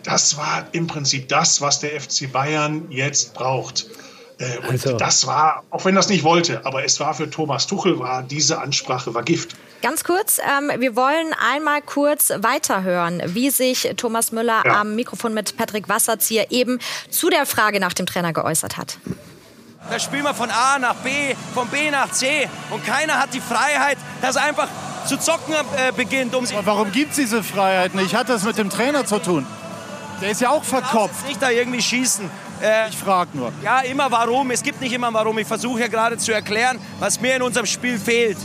Das 0.02 0.38
war 0.38 0.66
im 0.72 0.88
Prinzip 0.88 1.28
das, 1.28 1.62
was 1.62 1.82
der 1.82 2.02
FC 2.02 2.32
Bayern 2.32 2.88
jetzt 2.90 3.36
braucht. 3.36 3.86
Äh, 4.40 4.58
und 4.58 4.72
also. 4.72 4.98
das 4.98 5.28
war, 5.28 5.66
auch 5.70 5.86
wenn 5.86 5.94
das 5.94 6.10
nicht 6.10 6.24
wollte, 6.24 6.66
aber 6.66 6.84
es 6.84 7.00
war 7.00 7.14
für 7.14 7.30
Thomas 7.30 7.68
Tuchel, 7.68 8.00
war 8.00 8.24
diese 8.24 8.60
Ansprache 8.60 9.14
war 9.14 9.22
Gift. 9.22 9.56
Ganz 9.82 10.04
kurz, 10.04 10.40
ähm, 10.40 10.72
wir 10.80 10.96
wollen 10.96 11.34
einmal 11.54 11.82
kurz 11.82 12.32
weiterhören, 12.38 13.22
wie 13.26 13.50
sich 13.50 13.92
Thomas 13.98 14.32
Müller 14.32 14.62
ja. 14.64 14.82
am 14.82 14.96
Mikrofon 14.96 15.34
mit 15.34 15.58
Patrick 15.58 15.90
Wasserzieher 15.90 16.52
eben 16.52 16.80
zu 17.10 17.30
der 17.32 17.48
Frage 17.48 17.80
nach 17.80 17.94
dem 17.94 18.06
Trainer 18.06 18.32
geäußert 18.32 18.78
hat. 18.78 19.00
Da 19.90 19.98
spielen 19.98 20.24
wir 20.24 20.36
von 20.36 20.52
A 20.52 20.78
nach 20.78 20.96
B, 20.98 21.34
von 21.56 21.68
B 21.70 21.90
nach 21.90 22.12
C 22.12 22.48
und 22.70 22.86
keiner 22.86 23.20
hat 23.20 23.34
die 23.34 23.42
Freiheit, 23.42 23.98
das 24.22 24.38
einfach 24.38 24.68
zu 25.08 25.18
zocken 25.18 25.56
äh, 25.56 25.92
beginnt. 25.92 26.36
Um 26.36 26.46
Aber 26.46 26.66
warum 26.66 26.92
gibt 26.92 27.12
es 27.12 27.16
diese 27.16 27.42
Freiheit 27.42 27.96
nicht? 27.96 28.14
Hat 28.14 28.30
das 28.30 28.44
mit 28.44 28.60
dem 28.60 28.70
Trainer 28.70 29.06
zu 29.06 29.18
tun? 29.18 29.48
Der 30.22 30.30
ist 30.30 30.42
ja 30.42 30.52
auch 30.52 30.64
verkopft. 30.64 31.28
Nicht 31.28 31.42
da 31.42 31.50
irgendwie 31.50 31.82
schießen. 31.82 32.30
Äh, 32.62 32.90
ich 32.90 32.98
frage 32.98 33.36
nur. 33.36 33.52
Ja, 33.64 33.80
immer 33.80 34.12
warum. 34.12 34.52
Es 34.52 34.62
gibt 34.62 34.80
nicht 34.80 34.94
immer 34.94 35.12
warum. 35.12 35.40
Ich 35.40 35.48
versuche 35.48 35.80
ja 35.80 35.88
gerade 35.88 36.18
zu 36.18 36.32
erklären, 36.32 36.80
was 37.00 37.20
mir 37.20 37.36
in 37.36 37.42
unserem 37.42 37.66
Spiel 37.66 37.98
fehlt. 37.98 38.38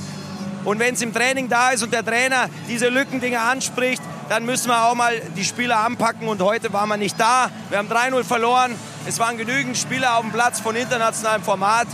Und 0.66 0.80
wenn 0.80 0.94
es 0.94 1.00
im 1.00 1.14
Training 1.14 1.48
da 1.48 1.70
ist 1.70 1.84
und 1.84 1.92
der 1.92 2.04
Trainer 2.04 2.50
diese 2.68 2.88
Lückendinge 2.88 3.40
anspricht, 3.40 4.02
dann 4.28 4.44
müssen 4.44 4.68
wir 4.68 4.84
auch 4.84 4.96
mal 4.96 5.14
die 5.36 5.44
Spieler 5.44 5.78
anpacken. 5.78 6.26
Und 6.26 6.42
heute 6.42 6.72
waren 6.72 6.88
wir 6.88 6.96
nicht 6.96 7.18
da. 7.20 7.52
Wir 7.70 7.78
haben 7.78 7.88
3-0 7.88 8.24
verloren. 8.24 8.74
Es 9.06 9.20
waren 9.20 9.38
genügend 9.38 9.76
Spieler 9.76 10.16
auf 10.16 10.22
dem 10.22 10.32
Platz 10.32 10.58
von 10.58 10.74
internationalem 10.74 11.44
Format. 11.44 11.86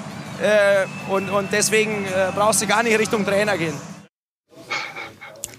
Äh, 0.42 0.86
und, 1.12 1.28
und 1.28 1.52
deswegen 1.52 2.06
äh, 2.06 2.32
brauchst 2.34 2.62
du 2.62 2.66
gar 2.66 2.82
nicht 2.82 2.98
Richtung 2.98 3.26
Trainer 3.26 3.58
gehen. 3.58 3.74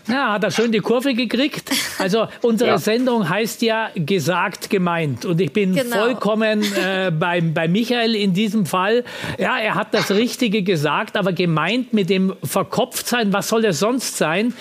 Ja, 0.07 0.33
hat 0.33 0.43
er 0.43 0.51
schön 0.51 0.71
die 0.71 0.79
Kurve 0.79 1.13
gekriegt. 1.13 1.69
Also 1.99 2.27
unsere 2.41 2.71
ja. 2.71 2.77
Sendung 2.77 3.27
heißt 3.27 3.61
ja 3.61 3.89
gesagt 3.95 4.69
gemeint 4.69 5.25
und 5.25 5.39
ich 5.39 5.53
bin 5.53 5.75
genau. 5.75 5.97
vollkommen 5.97 6.63
äh, 6.63 7.11
bei, 7.11 7.41
bei 7.41 7.67
Michael 7.67 8.15
in 8.15 8.33
diesem 8.33 8.65
Fall. 8.65 9.03
Ja, 9.37 9.57
er 9.59 9.75
hat 9.75 9.93
das 9.93 10.11
Richtige 10.11 10.63
gesagt, 10.63 11.17
aber 11.17 11.33
gemeint 11.33 11.93
mit 11.93 12.09
dem 12.09 12.33
Verkopftsein, 12.43 13.33
was 13.33 13.49
soll 13.49 13.65
es 13.65 13.79
sonst 13.79 14.17
sein? 14.17 14.53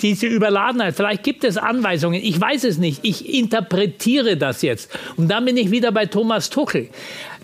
diese 0.00 0.26
Überladenheit. 0.26 0.96
Vielleicht 0.96 1.22
gibt 1.22 1.44
es 1.44 1.56
Anweisungen. 1.56 2.20
Ich 2.22 2.38
weiß 2.38 2.64
es 2.64 2.78
nicht. 2.78 3.00
Ich 3.04 3.32
interpretiere 3.32 4.36
das 4.36 4.60
jetzt. 4.60 4.90
Und 5.16 5.28
dann 5.28 5.44
bin 5.44 5.56
ich 5.56 5.70
wieder 5.70 5.92
bei 5.92 6.04
Thomas 6.06 6.50
Tuchel 6.50 6.90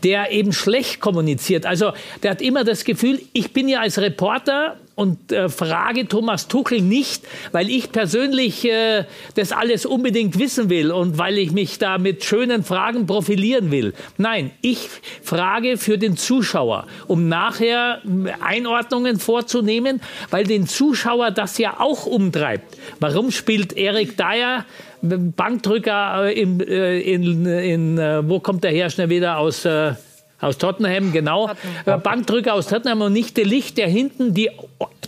der 0.02 0.32
eben 0.32 0.52
schlecht 0.52 1.00
kommuniziert. 1.00 1.66
Also 1.66 1.92
der 2.22 2.32
hat 2.32 2.42
immer 2.42 2.64
das 2.64 2.84
Gefühl, 2.84 3.20
ich 3.32 3.52
bin 3.52 3.68
ja 3.68 3.80
als 3.80 3.98
Reporter 3.98 4.76
und 5.00 5.32
äh, 5.32 5.48
frage 5.48 6.06
Thomas 6.08 6.46
Tuchel 6.46 6.82
nicht, 6.82 7.24
weil 7.52 7.70
ich 7.70 7.90
persönlich 7.90 8.66
äh, 8.66 9.04
das 9.34 9.50
alles 9.50 9.86
unbedingt 9.86 10.38
wissen 10.38 10.68
will 10.68 10.92
und 10.92 11.16
weil 11.16 11.38
ich 11.38 11.52
mich 11.52 11.78
da 11.78 11.96
mit 11.96 12.22
schönen 12.22 12.64
Fragen 12.64 13.06
profilieren 13.06 13.70
will. 13.70 13.94
Nein, 14.18 14.50
ich 14.60 14.90
frage 15.22 15.78
für 15.78 15.96
den 15.96 16.18
Zuschauer, 16.18 16.86
um 17.06 17.28
nachher 17.28 18.02
Einordnungen 18.42 19.18
vorzunehmen, 19.18 20.02
weil 20.28 20.44
den 20.44 20.66
Zuschauer 20.66 21.30
das 21.30 21.56
ja 21.56 21.80
auch 21.80 22.04
umtreibt. 22.04 22.76
Warum 22.98 23.30
spielt 23.30 23.72
Erik 23.78 24.18
Dyer 24.18 24.66
Bankdrücker 25.00 26.26
äh, 26.26 26.42
äh, 26.42 27.00
in, 27.00 27.46
in, 27.46 27.46
in, 27.46 28.28
wo 28.28 28.38
kommt 28.40 28.64
der 28.64 28.70
her 28.70 28.90
schnell 28.90 29.08
wieder 29.08 29.38
aus 29.38 29.64
äh, 29.64 29.94
aus 30.40 30.58
Tottenham, 30.58 31.12
genau. 31.12 31.48
Tottenham. 31.48 32.02
Bankdrücker 32.02 32.54
aus 32.54 32.66
Tottenham 32.66 33.02
und 33.02 33.12
nicht 33.12 33.36
der 33.36 33.44
Licht, 33.44 33.78
der 33.78 33.88
hinten 33.88 34.34
die, 34.34 34.50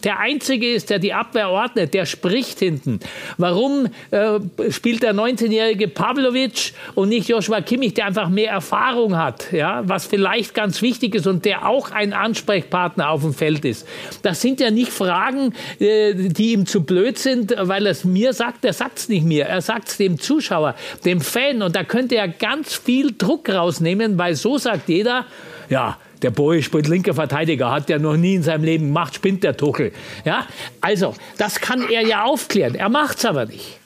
der 0.05 0.19
Einzige 0.19 0.73
ist, 0.73 0.91
der 0.91 0.99
die 0.99 1.13
Abwehr 1.13 1.51
ordnet, 1.51 1.95
der 1.95 2.07
spricht 2.07 2.59
hinten. 2.59 3.01
Warum 3.39 3.89
äh, 4.11 4.41
spielt 4.71 5.03
der 5.03 5.15
19-jährige 5.15 5.89
Pavlovic 5.89 6.73
und 6.95 7.09
nicht 7.09 7.29
Joshua 7.29 7.61
Kimmich, 7.61 7.95
der 7.95 8.07
einfach 8.07 8.29
mehr 8.29 8.51
Erfahrung 8.51 9.17
hat, 9.17 9.53
ja, 9.53 9.83
was 9.85 10.07
vielleicht 10.07 10.55
ganz 10.55 10.83
wichtig 10.83 11.15
ist 11.15 11.27
und 11.27 11.45
der 11.45 11.67
auch 11.67 11.91
ein 11.91 12.13
Ansprechpartner 12.13 13.11
auf 13.11 13.23
dem 13.23 13.35
Feld 13.35 13.65
ist. 13.65 13.87
Das 14.23 14.41
sind 14.41 14.61
ja 14.61 14.71
nicht 14.71 14.93
Fragen, 14.93 15.55
äh, 15.79 16.15
die 16.15 16.53
ihm 16.53 16.67
zu 16.67 16.85
blöd 16.85 17.19
sind, 17.19 17.55
weil 17.59 17.87
er 17.87 17.93
es 17.93 18.05
mir 18.05 18.33
sagt, 18.33 18.65
er 18.65 18.73
sagt 18.73 18.99
es 18.99 19.09
nicht 19.09 19.25
mir, 19.25 19.47
er 19.47 19.61
sagt 19.61 19.89
es 19.89 19.97
dem 19.97 20.19
Zuschauer, 20.19 20.75
dem 21.05 21.21
Fan 21.21 21.63
und 21.63 21.77
da 21.77 21.85
könnte 21.85 22.17
er 22.17 22.29
ganz 22.29 22.75
viel 22.75 23.15
Druck 23.17 23.49
rausnehmen, 23.49 24.19
weil 24.19 24.35
so 24.35 24.59
sagt 24.59 24.89
jeder, 24.89 25.27
ja, 25.69 25.99
der 26.23 26.31
Boy 26.31 26.63
spielt 26.63 26.89
linker 26.89 27.15
Verteidiger, 27.15 27.71
hat 27.71 27.89
ja 27.89 27.99
noch 27.99 28.17
nie 28.17 28.35
in 28.35 28.43
seinem 28.43 28.65
Leben 28.65 28.87
gemacht, 28.87 29.15
spinnt 29.15 29.45
der 29.45 29.57
Tuchel. 29.57 29.93
Ja, 30.25 30.47
also, 30.81 31.15
das 31.39 31.61
kann 31.61 31.89
er 31.91 32.07
ja 32.07 32.25
aufklären. 32.25 32.75
Er 32.75 32.89
macht 32.89 33.19
es 33.19 33.25
aber 33.25 33.47
nicht. 33.47 33.79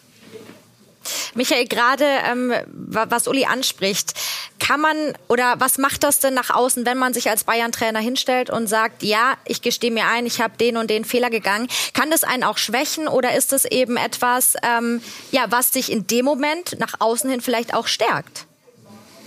Michael, 1.35 1.67
gerade 1.67 2.05
ähm, 2.29 2.53
was 2.73 3.29
Uli 3.29 3.45
anspricht, 3.45 4.15
kann 4.59 4.81
man 4.81 4.97
oder 5.29 5.55
was 5.59 5.79
macht 5.79 6.03
das 6.03 6.19
denn 6.19 6.35
nach 6.35 6.51
außen, 6.51 6.87
wenn 6.87 6.99
man 6.99 7.15
sich 7.15 7.31
als 7.31 7.45
Bayern-Trainer 7.45 8.01
hinstellt 8.01 8.51
und 8.51 8.67
sagt, 8.67 9.03
ja, 9.03 9.35
ich 9.45 9.63
gestehe 9.63 9.91
mir 9.91 10.07
ein, 10.07 10.27
ich 10.27 10.41
habe 10.41 10.57
den 10.59 10.77
und 10.77 10.91
den 10.91 11.05
Fehler 11.05 11.31
gegangen. 11.31 11.69
Kann 11.93 12.11
das 12.11 12.25
einen 12.25 12.43
auch 12.43 12.59
schwächen 12.59 13.07
oder 13.07 13.37
ist 13.37 13.53
das 13.53 13.65
eben 13.65 13.97
etwas, 13.97 14.55
ähm, 14.63 15.01
ja, 15.31 15.45
was 15.51 15.71
dich 15.71 15.93
in 15.93 16.07
dem 16.07 16.25
Moment 16.25 16.77
nach 16.81 16.95
außen 16.99 17.31
hin 17.31 17.41
vielleicht 17.41 17.75
auch 17.75 17.87
stärkt? 17.87 18.47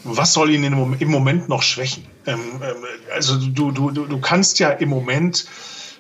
was 0.04 0.34
soll 0.34 0.50
ihn 0.52 0.64
im 0.64 1.10
Moment 1.10 1.50
noch 1.50 1.62
schwächen? 1.62 2.08
Ähm, 2.30 2.62
ähm, 2.62 2.86
also 3.14 3.38
du, 3.38 3.72
du, 3.72 3.92
du 3.92 4.22
kannst 4.22 4.60
ja 4.60 4.70
im 4.70 4.90
Moment, 4.90 5.46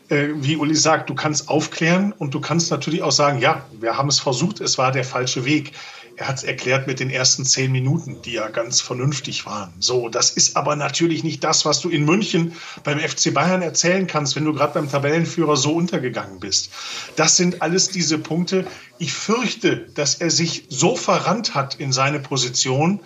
äh, 0.09 0.27
wie 0.35 0.57
Uli 0.57 0.75
sagt, 0.75 1.09
du 1.09 1.15
kannst 1.15 1.49
aufklären 1.49 2.13
und 2.17 2.33
du 2.33 2.39
kannst 2.39 2.71
natürlich 2.71 3.01
auch 3.01 3.11
sagen, 3.11 3.39
ja, 3.39 3.65
wir 3.79 3.97
haben 3.97 4.09
es 4.09 4.19
versucht, 4.19 4.61
es 4.61 4.77
war 4.77 4.91
der 4.91 5.03
falsche 5.03 5.45
Weg. 5.45 5.73
Er 6.19 6.27
hat 6.27 6.35
es 6.35 6.43
erklärt 6.43 6.85
mit 6.85 6.99
den 6.99 7.09
ersten 7.09 7.45
zehn 7.45 7.71
Minuten, 7.71 8.21
die 8.23 8.33
ja 8.33 8.49
ganz 8.49 8.81
vernünftig 8.81 9.45
waren. 9.45 9.71
So, 9.79 10.09
das 10.09 10.31
ist 10.31 10.57
aber 10.57 10.75
natürlich 10.75 11.23
nicht 11.23 11.45
das, 11.45 11.63
was 11.63 11.79
du 11.79 11.87
in 11.87 12.03
München 12.03 12.51
beim 12.83 12.99
FC 12.99 13.33
Bayern 13.33 13.61
erzählen 13.61 14.05
kannst, 14.05 14.35
wenn 14.35 14.43
du 14.43 14.53
gerade 14.53 14.73
beim 14.73 14.91
Tabellenführer 14.91 15.55
so 15.55 15.71
untergegangen 15.71 16.41
bist. 16.41 16.71
Das 17.15 17.37
sind 17.37 17.61
alles 17.61 17.87
diese 17.87 18.17
Punkte. 18.17 18.67
Ich 18.97 19.13
fürchte, 19.13 19.87
dass 19.95 20.15
er 20.15 20.29
sich 20.29 20.65
so 20.67 20.97
verrannt 20.97 21.55
hat 21.55 21.75
in 21.75 21.93
seine 21.93 22.19
Position, 22.19 22.99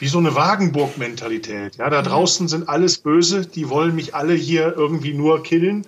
wie 0.00 0.08
so 0.08 0.18
eine 0.18 0.34
Wagenburg-Mentalität. 0.34 1.76
Ja, 1.76 1.88
da 1.90 2.00
mhm. 2.00 2.06
draußen 2.06 2.48
sind 2.48 2.68
alles 2.68 2.98
böse, 2.98 3.46
die 3.46 3.68
wollen 3.68 3.94
mich 3.94 4.14
alle 4.14 4.34
hier 4.34 4.74
irgendwie 4.76 5.14
nur 5.14 5.42
killen. 5.42 5.86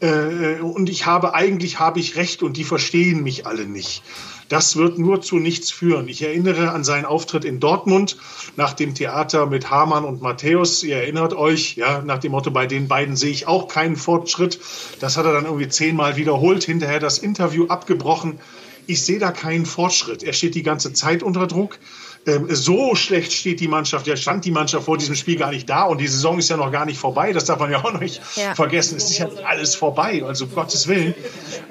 Äh, 0.00 0.60
und 0.60 0.88
ich 0.88 1.04
habe, 1.04 1.34
eigentlich 1.34 1.78
habe 1.78 2.00
ich 2.00 2.16
recht 2.16 2.42
und 2.42 2.56
die 2.56 2.64
verstehen 2.64 3.22
mich 3.22 3.46
alle 3.46 3.66
nicht. 3.66 4.02
Das 4.48 4.74
wird 4.76 4.98
nur 4.98 5.20
zu 5.20 5.36
nichts 5.36 5.70
führen. 5.70 6.08
Ich 6.08 6.22
erinnere 6.22 6.72
an 6.72 6.82
seinen 6.82 7.04
Auftritt 7.04 7.44
in 7.44 7.60
Dortmund 7.60 8.16
nach 8.56 8.72
dem 8.72 8.94
Theater 8.94 9.46
mit 9.46 9.70
Hamann 9.70 10.04
und 10.04 10.22
Matthäus. 10.22 10.82
Ihr 10.82 10.96
erinnert 10.96 11.34
euch, 11.34 11.76
ja, 11.76 12.02
nach 12.02 12.18
dem 12.18 12.32
Motto, 12.32 12.50
bei 12.50 12.66
den 12.66 12.88
beiden 12.88 13.14
sehe 13.14 13.30
ich 13.30 13.46
auch 13.46 13.68
keinen 13.68 13.94
Fortschritt. 13.94 14.58
Das 14.98 15.16
hat 15.16 15.26
er 15.26 15.32
dann 15.32 15.44
irgendwie 15.44 15.68
zehnmal 15.68 16.16
wiederholt, 16.16 16.64
hinterher 16.64 16.98
das 16.98 17.18
Interview 17.18 17.66
abgebrochen. 17.66 18.40
Ich 18.86 19.02
sehe 19.02 19.20
da 19.20 19.30
keinen 19.30 19.66
Fortschritt. 19.66 20.24
Er 20.24 20.32
steht 20.32 20.56
die 20.56 20.64
ganze 20.64 20.92
Zeit 20.94 21.22
unter 21.22 21.46
Druck. 21.46 21.78
Ähm, 22.26 22.48
so 22.50 22.94
schlecht 22.94 23.32
steht 23.32 23.60
die 23.60 23.68
Mannschaft, 23.68 24.06
ja 24.06 24.14
stand 24.14 24.44
die 24.44 24.50
Mannschaft 24.50 24.84
vor 24.84 24.98
diesem 24.98 25.14
Spiel 25.14 25.36
gar 25.36 25.50
nicht 25.50 25.68
da 25.70 25.84
und 25.84 25.98
die 26.02 26.06
Saison 26.06 26.38
ist 26.38 26.50
ja 26.50 26.58
noch 26.58 26.70
gar 26.70 26.84
nicht 26.84 26.98
vorbei, 26.98 27.32
das 27.32 27.46
darf 27.46 27.58
man 27.58 27.70
ja 27.70 27.82
auch 27.82 27.98
nicht 27.98 28.20
ja. 28.36 28.54
vergessen. 28.54 28.98
Es 28.98 29.10
ist 29.10 29.18
ja 29.18 29.28
alles 29.46 29.74
vorbei, 29.74 30.22
also 30.22 30.44
um 30.44 30.54
Gottes 30.54 30.86
Willen. 30.86 31.14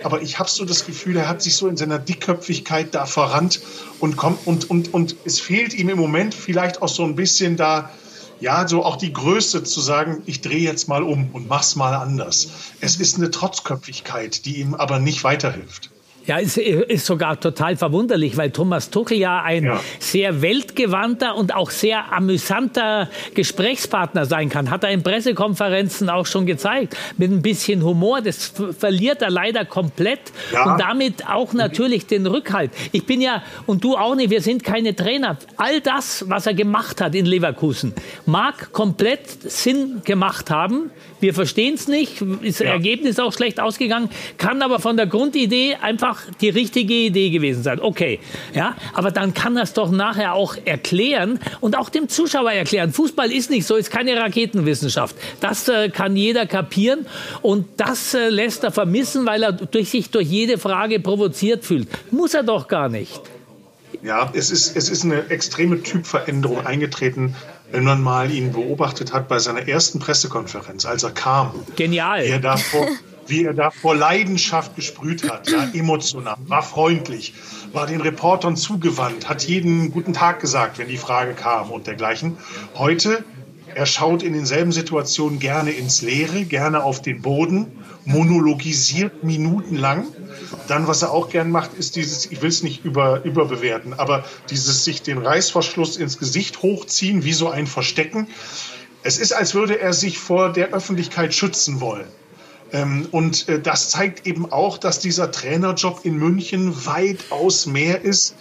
Aber 0.03 0.23
ich 0.23 0.39
habe 0.39 0.49
so 0.49 0.65
das 0.65 0.87
Gefühl, 0.87 1.17
er 1.17 1.27
hat 1.27 1.43
sich 1.43 1.55
so 1.55 1.67
in 1.67 1.77
seiner 1.77 1.99
Dickköpfigkeit 1.99 2.95
da 2.95 3.05
verrannt 3.05 3.61
und 3.99 4.17
kommt 4.17 4.47
und, 4.47 4.69
und, 4.71 4.91
und 4.91 5.15
es 5.23 5.39
fehlt 5.39 5.75
ihm 5.75 5.89
im 5.89 5.99
Moment 5.99 6.33
vielleicht 6.33 6.81
auch 6.81 6.89
so 6.89 7.03
ein 7.03 7.15
bisschen 7.15 7.55
da, 7.55 7.91
ja, 8.39 8.67
so 8.67 8.83
auch 8.83 8.95
die 8.95 9.13
Größe 9.13 9.63
zu 9.63 9.81
sagen, 9.81 10.23
ich 10.25 10.41
drehe 10.41 10.61
jetzt 10.61 10.87
mal 10.87 11.03
um 11.03 11.29
und 11.31 11.47
mach's 11.47 11.75
mal 11.75 11.93
anders. 11.93 12.49
Es 12.81 12.95
ist 12.95 13.17
eine 13.17 13.29
Trotzköpfigkeit, 13.29 14.45
die 14.45 14.61
ihm 14.61 14.73
aber 14.73 14.97
nicht 14.97 15.23
weiterhilft. 15.23 15.91
Ja, 16.29 16.37
ist, 16.37 16.59
ist 16.59 17.07
sogar 17.07 17.39
total 17.39 17.75
verwunderlich, 17.75 18.37
weil 18.37 18.51
Thomas 18.51 18.91
Tuchel 18.91 19.17
ja 19.17 19.41
ein 19.41 19.63
ja. 19.63 19.79
sehr 19.97 20.43
weltgewandter 20.43 21.35
und 21.35 21.55
auch 21.55 21.71
sehr 21.71 22.13
amüsanter 22.13 23.09
Gesprächspartner 23.33 24.27
sein 24.27 24.49
kann. 24.49 24.69
Hat 24.69 24.83
er 24.83 24.91
in 24.91 25.01
Pressekonferenzen 25.01 26.07
auch 26.07 26.27
schon 26.27 26.45
gezeigt. 26.45 26.95
Mit 27.17 27.31
ein 27.31 27.41
bisschen 27.41 27.83
Humor. 27.83 28.21
Das 28.21 28.53
verliert 28.77 29.23
er 29.23 29.31
leider 29.31 29.65
komplett. 29.65 30.19
Ja. 30.53 30.71
Und 30.71 30.79
damit 30.79 31.27
auch 31.27 31.53
natürlich 31.53 32.05
den 32.05 32.27
Rückhalt. 32.27 32.69
Ich 32.91 33.07
bin 33.07 33.21
ja, 33.21 33.41
und 33.65 33.83
du 33.83 33.97
auch 33.97 34.13
nicht, 34.13 34.29
wir 34.29 34.41
sind 34.41 34.63
keine 34.63 34.95
Trainer. 34.95 35.35
All 35.57 35.81
das, 35.81 36.29
was 36.29 36.45
er 36.45 36.53
gemacht 36.53 37.01
hat 37.01 37.15
in 37.15 37.25
Leverkusen, 37.25 37.95
mag 38.27 38.71
komplett 38.71 39.51
Sinn 39.51 40.03
gemacht 40.05 40.51
haben. 40.51 40.91
Wir 41.19 41.33
verstehen 41.33 41.75
es 41.75 41.87
nicht. 41.87 42.21
Ist 42.41 42.59
ja. 42.59 42.67
Ergebnis 42.67 43.19
auch 43.19 43.33
schlecht 43.33 43.59
ausgegangen. 43.59 44.09
Kann 44.37 44.61
aber 44.61 44.79
von 44.79 44.97
der 44.97 45.07
Grundidee 45.07 45.75
einfach 45.81 46.21
die 46.41 46.49
richtige 46.49 46.93
Idee 46.93 47.29
gewesen 47.29 47.63
sein. 47.63 47.79
Okay, 47.79 48.19
ja, 48.53 48.75
aber 48.93 49.11
dann 49.11 49.33
kann 49.33 49.55
das 49.55 49.73
doch 49.73 49.91
nachher 49.91 50.33
auch 50.33 50.55
erklären 50.65 51.39
und 51.59 51.77
auch 51.77 51.89
dem 51.89 52.09
Zuschauer 52.09 52.51
erklären. 52.51 52.91
Fußball 52.91 53.31
ist 53.31 53.49
nicht 53.49 53.65
so, 53.65 53.75
ist 53.75 53.91
keine 53.91 54.15
Raketenwissenschaft. 54.17 55.15
Das 55.39 55.67
äh, 55.67 55.89
kann 55.89 56.15
jeder 56.15 56.45
kapieren 56.45 57.05
und 57.41 57.67
das 57.77 58.13
äh, 58.13 58.29
lässt 58.29 58.63
er 58.63 58.71
vermissen, 58.71 59.25
weil 59.25 59.43
er 59.43 59.51
durch 59.51 59.89
sich 59.89 60.09
durch 60.09 60.27
jede 60.27 60.57
Frage 60.57 60.99
provoziert 60.99 61.65
fühlt. 61.65 61.87
Muss 62.11 62.33
er 62.33 62.43
doch 62.43 62.67
gar 62.67 62.89
nicht. 62.89 63.21
Ja, 64.01 64.31
es 64.33 64.51
ist, 64.51 64.77
es 64.77 64.89
ist 64.89 65.03
eine 65.03 65.29
extreme 65.29 65.81
Typveränderung 65.83 66.65
eingetreten, 66.65 67.35
wenn 67.71 67.83
man 67.83 68.01
mal 68.01 68.31
ihn 68.31 68.51
beobachtet 68.51 69.13
hat 69.13 69.27
bei 69.27 69.39
seiner 69.39 69.67
ersten 69.67 69.99
Pressekonferenz, 69.99 70.85
als 70.85 71.03
er 71.03 71.11
kam. 71.11 71.53
Genial. 71.75 72.23
Er 72.23 72.39
da 72.39 72.57
vor, 72.57 72.87
wie 73.27 73.43
er 73.43 73.53
da 73.53 73.71
vor 73.71 73.95
Leidenschaft 73.95 74.75
gesprüht 74.75 75.29
hat, 75.29 75.49
ja, 75.49 75.69
emotional, 75.73 76.35
war 76.47 76.63
freundlich, 76.63 77.33
war 77.73 77.85
den 77.85 78.01
Reportern 78.01 78.55
zugewandt, 78.55 79.29
hat 79.29 79.43
jeden 79.43 79.91
guten 79.91 80.13
Tag 80.13 80.39
gesagt, 80.39 80.79
wenn 80.79 80.87
die 80.87 80.97
Frage 80.97 81.33
kam 81.33 81.71
und 81.71 81.87
dergleichen. 81.87 82.37
Heute 82.75 83.23
Er 83.75 83.85
schaut 83.85 84.23
in 84.23 84.33
denselben 84.33 84.71
Situationen 84.71 85.39
gerne 85.39 85.71
ins 85.71 86.01
Leere, 86.01 86.45
gerne 86.45 86.83
auf 86.83 87.01
den 87.01 87.21
Boden, 87.21 87.67
monologisiert 88.03 89.23
minutenlang. 89.23 90.07
Dann, 90.67 90.87
was 90.87 91.01
er 91.01 91.11
auch 91.11 91.29
gern 91.29 91.51
macht, 91.51 91.73
ist 91.73 91.95
dieses, 91.95 92.25
ich 92.31 92.41
will 92.41 92.49
es 92.49 92.63
nicht 92.63 92.85
über, 92.85 93.23
überbewerten, 93.23 93.93
aber 93.93 94.25
dieses 94.49 94.83
sich 94.83 95.01
den 95.01 95.17
Reißverschluss 95.17 95.97
ins 95.97 96.17
Gesicht 96.17 96.61
hochziehen, 96.61 97.23
wie 97.23 97.33
so 97.33 97.49
ein 97.49 97.67
Verstecken. 97.67 98.27
Es 99.03 99.17
ist, 99.17 99.33
als 99.33 99.53
würde 99.53 99.79
er 99.79 99.93
sich 99.93 100.19
vor 100.19 100.51
der 100.51 100.73
Öffentlichkeit 100.73 101.33
schützen 101.33 101.81
wollen. 101.81 102.07
Ähm, 102.71 103.07
und 103.11 103.47
äh, 103.47 103.59
das 103.59 103.89
zeigt 103.89 104.27
eben 104.27 104.51
auch, 104.51 104.77
dass 104.77 104.99
dieser 104.99 105.31
Trainerjob 105.31 106.01
in 106.03 106.17
München 106.17 106.85
weitaus 106.85 107.65
mehr 107.65 108.01
ist 108.01 108.35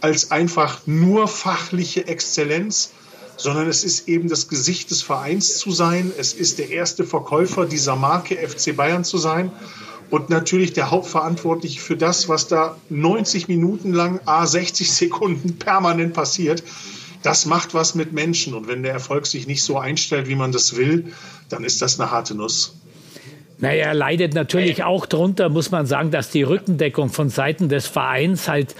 als 0.00 0.30
einfach 0.30 0.80
nur 0.86 1.28
fachliche 1.28 2.06
Exzellenz, 2.08 2.90
sondern 3.36 3.68
es 3.68 3.84
ist 3.84 4.08
eben 4.08 4.28
das 4.28 4.48
Gesicht 4.48 4.90
des 4.90 5.02
Vereins 5.02 5.58
zu 5.58 5.70
sein. 5.70 6.12
Es 6.16 6.32
ist 6.32 6.58
der 6.58 6.70
erste 6.70 7.04
Verkäufer 7.04 7.66
dieser 7.66 7.96
Marke 7.96 8.36
FC 8.36 8.76
Bayern 8.76 9.04
zu 9.04 9.18
sein 9.18 9.52
und 10.12 10.28
natürlich 10.28 10.74
der 10.74 10.90
Hauptverantwortliche 10.90 11.80
für 11.80 11.96
das, 11.96 12.28
was 12.28 12.46
da 12.46 12.76
90 12.90 13.48
Minuten 13.48 13.94
lang, 13.94 14.20
a 14.26 14.46
60 14.46 14.92
Sekunden 14.92 15.56
permanent 15.58 16.12
passiert. 16.12 16.62
Das 17.22 17.46
macht 17.46 17.72
was 17.72 17.94
mit 17.94 18.12
Menschen 18.12 18.52
und 18.52 18.68
wenn 18.68 18.82
der 18.82 18.92
Erfolg 18.92 19.26
sich 19.26 19.46
nicht 19.46 19.62
so 19.62 19.78
einstellt, 19.78 20.28
wie 20.28 20.34
man 20.34 20.52
das 20.52 20.76
will, 20.76 21.14
dann 21.48 21.64
ist 21.64 21.80
das 21.80 21.98
eine 21.98 22.10
harte 22.10 22.34
Nuss. 22.34 22.74
Naja, 23.62 23.86
er 23.86 23.94
leidet 23.94 24.34
natürlich 24.34 24.82
auch 24.82 25.06
darunter, 25.06 25.48
muss 25.48 25.70
man 25.70 25.86
sagen, 25.86 26.10
dass 26.10 26.30
die 26.30 26.42
Rückendeckung 26.42 27.10
von 27.10 27.28
Seiten 27.28 27.68
des 27.68 27.86
Vereins 27.86 28.48
halt 28.48 28.74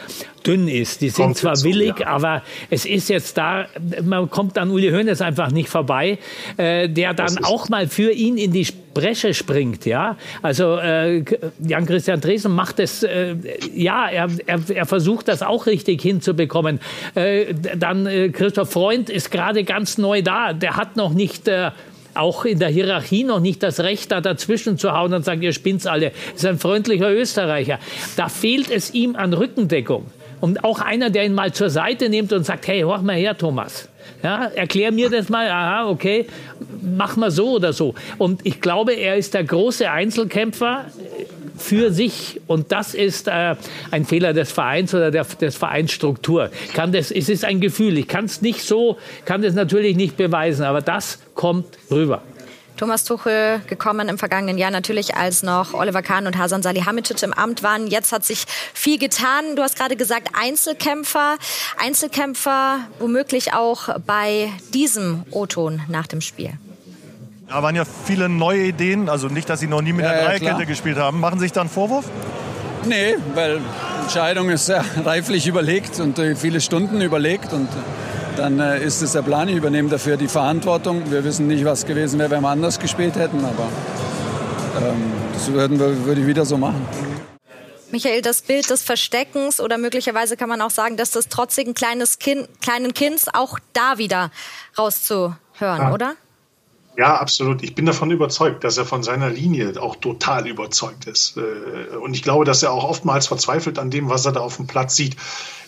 dünn 0.45 0.67
ist. 0.67 1.03
Die 1.03 1.09
sind 1.09 1.25
kommt 1.27 1.37
zwar 1.37 1.63
willig, 1.63 2.01
ja. 2.01 2.09
aber 2.09 2.43
es 2.69 2.85
ist 2.85 3.09
jetzt 3.09 3.39
da, 3.39 3.67
man 4.03 4.29
kommt 4.29 4.59
an 4.59 4.71
Uli 4.71 4.91
Hoeneß 4.91 5.21
einfach 5.21 5.53
nicht 5.53 5.69
vorbei, 5.69 6.19
äh, 6.57 6.89
der 6.89 7.15
dann 7.15 7.45
auch 7.45 7.69
mal 7.69 7.87
für 7.87 8.11
ihn 8.11 8.37
in 8.37 8.51
die 8.51 8.67
Bresche 8.93 9.35
springt, 9.35 9.87
ja. 9.87 10.17
Also 10.43 10.79
äh, 10.79 11.25
Jan-Christian 11.61 12.21
Dresen 12.21 12.53
macht 12.53 12.81
es, 12.81 13.05
äh, 13.05 13.37
ja, 13.73 14.09
er, 14.09 14.29
er, 14.47 14.61
er, 14.69 14.87
versucht 14.87 15.29
das 15.29 15.43
auch 15.45 15.67
richtig 15.67 16.03
hinzubekommen. 16.03 16.81
Äh, 17.15 17.55
dann 17.77 18.07
äh, 18.07 18.31
Christoph 18.31 18.73
Freund 18.73 19.11
ist 19.11 19.31
gerade 19.31 19.63
ganz 19.63 19.97
neu 19.97 20.23
da, 20.23 20.53
der 20.53 20.77
hat 20.77 20.97
noch 20.97 21.15
nicht 21.15 21.47
äh, 21.47 21.71
auch 22.15 22.45
in 22.45 22.59
der 22.59 22.69
Hierarchie 22.69 23.25
noch 23.25 23.41
nicht 23.41 23.63
das 23.63 23.81
Recht, 23.81 24.13
da 24.13 24.21
dazwischen 24.21 24.79
zu 24.79 24.93
hauen 24.93 25.15
und 25.15 25.25
sagen, 25.25 25.43
ihr 25.43 25.53
spinnt's 25.53 25.87
alle. 25.87 26.13
Das 26.33 26.43
ist 26.43 26.47
ein 26.47 26.59
freundlicher 26.59 27.11
Österreicher. 27.11 27.79
Da 28.17 28.29
fehlt 28.29 28.71
es 28.71 28.95
ihm 28.95 29.17
an 29.17 29.33
Rückendeckung. 29.33 30.07
Und 30.41 30.65
auch 30.65 30.81
einer, 30.81 31.11
der 31.11 31.25
ihn 31.25 31.35
mal 31.35 31.53
zur 31.53 31.71
Seite 31.71 32.09
nimmt 32.09 32.33
und 32.33 32.45
sagt, 32.45 32.67
hey, 32.67 32.81
hör 32.81 32.99
mal 32.99 33.15
her, 33.15 33.39
Thomas. 33.39 33.89
Ja, 34.23 34.47
erklär 34.47 34.93
mir 34.93 35.09
das 35.09 35.29
mal, 35.29 35.49
aha, 35.49 35.89
okay, 35.89 36.27
mach 36.81 37.17
mal 37.17 37.31
so 37.31 37.53
oder 37.53 37.73
so. 37.73 37.95
Und 38.19 38.45
ich 38.45 38.61
glaube, 38.61 38.93
er 38.93 39.17
ist 39.17 39.35
der 39.35 39.45
große 39.45 39.89
Einzelkämpfer 39.91 40.87
für 41.63 41.93
sich 41.93 42.41
und 42.47 42.73
das 42.73 42.95
ist 42.95 43.29
äh, 43.29 43.55
ein 43.91 44.05
Fehler 44.05 44.33
des 44.33 44.53
Vereins 44.53 44.95
oder 44.95 45.11
der 45.11 45.25
des 45.25 45.57
Vereinsstruktur. 45.57 46.51
Kann 46.75 46.93
das, 46.93 47.11
es 47.11 47.29
ist 47.29 47.45
ein 47.45 47.61
Gefühl. 47.61 47.99
Ich 47.99 48.09
kann 48.09 48.27
es 48.27 48.43
nicht 48.43 48.63
so, 48.63 48.99
kann 49.25 49.43
das 49.43 49.55
natürlich 49.55 49.97
nicht 49.97 50.17
beweisen, 50.17 50.65
aber 50.65 50.81
das 50.81 51.19
kommt 51.35 51.67
rüber. 51.91 52.23
Thomas 52.77 53.05
Tuchel 53.05 53.61
gekommen 53.69 54.09
im 54.09 54.19
vergangenen 54.19 54.59
Jahr 54.59 54.71
natürlich, 54.71 55.15
als 55.15 55.43
noch 55.43 55.73
Oliver 55.75 56.03
Kahn 56.03 56.27
und 56.27 56.37
Hasan 56.37 56.63
Salihamidzic 56.63 57.23
im 57.23 57.33
Amt 57.33 57.63
waren. 57.63 57.87
Jetzt 57.87 58.13
hat 58.13 58.25
sich 58.25 58.45
viel 58.75 58.99
getan. 58.99 59.55
Du 59.55 59.63
hast 59.63 59.77
gerade 59.77 59.95
gesagt 59.95 60.31
Einzelkämpfer, 60.33 61.37
Einzelkämpfer 61.79 62.81
womöglich 62.99 63.55
auch 63.55 64.01
bei 64.05 64.51
diesem 64.75 65.23
O-Ton 65.31 65.83
nach 65.89 66.09
dem 66.09 66.21
Spiel. 66.21 66.55
Da 67.53 67.63
waren 67.63 67.77
ja 67.77 67.85
viele 67.85 68.31
neue 68.31 68.63
Ideen, 68.63 69.11
also 69.11 69.29
nicht, 69.29 69.51
dass 69.51 69.61
Sie 69.61 69.67
noch 69.67 69.83
nie 69.83 69.93
mit 69.93 70.07
der 70.07 70.17
ja, 70.17 70.25
Dreierkette 70.25 70.61
ja, 70.61 70.65
gespielt 70.65 70.97
haben. 70.97 71.21
Machen 71.21 71.39
Sie 71.39 71.45
sich 71.45 71.53
da 71.53 71.61
einen 71.61 71.69
Vorwurf? 71.69 72.07
Nee, 72.87 73.17
weil 73.35 73.59
die 73.59 74.03
Entscheidung 74.05 74.49
ist 74.49 74.67
sehr 74.67 74.83
reiflich 75.05 75.47
überlegt 75.47 76.01
und 76.01 76.19
äh, 76.19 76.35
viele 76.35 76.63
Stunden 76.63 77.03
überlegt 77.03 77.53
und 77.53 77.69
dann 78.39 78.59
äh, 78.59 78.83
ist 78.83 79.03
es 79.03 79.13
der 79.13 79.21
Plan. 79.21 79.51
Ich 79.51 79.57
übernehme 79.57 79.91
dafür 79.91 80.17
die 80.17 80.29
Verantwortung. 80.29 81.11
Wir 81.11 81.25
wissen 81.25 81.47
nicht, 81.47 81.67
was 81.67 81.85
gewesen 81.85 82.19
wäre, 82.19 82.31
wenn 82.31 82.41
wir 82.41 82.49
anders 82.49 82.79
gespielt 82.79 83.17
hätten, 83.17 83.45
aber 83.45 83.69
ähm, 84.81 85.13
das 85.35 85.53
würden 85.53 85.79
wir, 85.79 86.07
würde 86.07 86.23
ich 86.23 86.27
wieder 86.27 86.47
so 86.47 86.57
machen. 86.57 86.87
Michael, 87.91 88.23
das 88.23 88.41
Bild 88.41 88.71
des 88.71 88.83
Versteckens 88.83 89.61
oder 89.61 89.77
möglicherweise 89.77 90.39
kann 90.39 90.49
man 90.49 90.63
auch 90.63 90.71
sagen, 90.71 90.97
dass 90.97 91.11
das 91.11 91.29
trotzigen 91.29 91.75
kleines 91.75 92.19
kind, 92.19 92.49
kleinen 92.63 92.95
Kinds 92.95 93.27
auch 93.35 93.59
da 93.75 93.99
wieder 93.99 94.31
rauszuhören, 94.79 95.37
ja. 95.61 95.93
oder? 95.93 96.15
Ja, 96.97 97.17
absolut. 97.17 97.63
Ich 97.63 97.75
bin 97.75 97.87
davon 97.87 98.11
überzeugt, 98.11 98.65
dass 98.65 98.77
er 98.77 98.85
von 98.85 99.03
seiner 99.03 99.31
Linie 99.31 99.81
auch 99.81 99.97
total 99.97 100.47
überzeugt 100.47 101.07
ist. 101.07 101.39
Äh, 101.39 101.97
und 101.97 102.15
ich 102.15 102.23
glaube, 102.23 102.45
dass 102.45 102.63
er 102.63 102.73
auch 102.73 102.85
oftmals 102.85 103.27
verzweifelt 103.27 103.79
an 103.79 103.91
dem, 103.91 104.11
was 104.11 104.27
er 104.27 104.33
da 104.33 104.41
auf 104.41 104.57
dem 104.57 104.67
Platz 104.67 104.97
sieht 104.97 105.17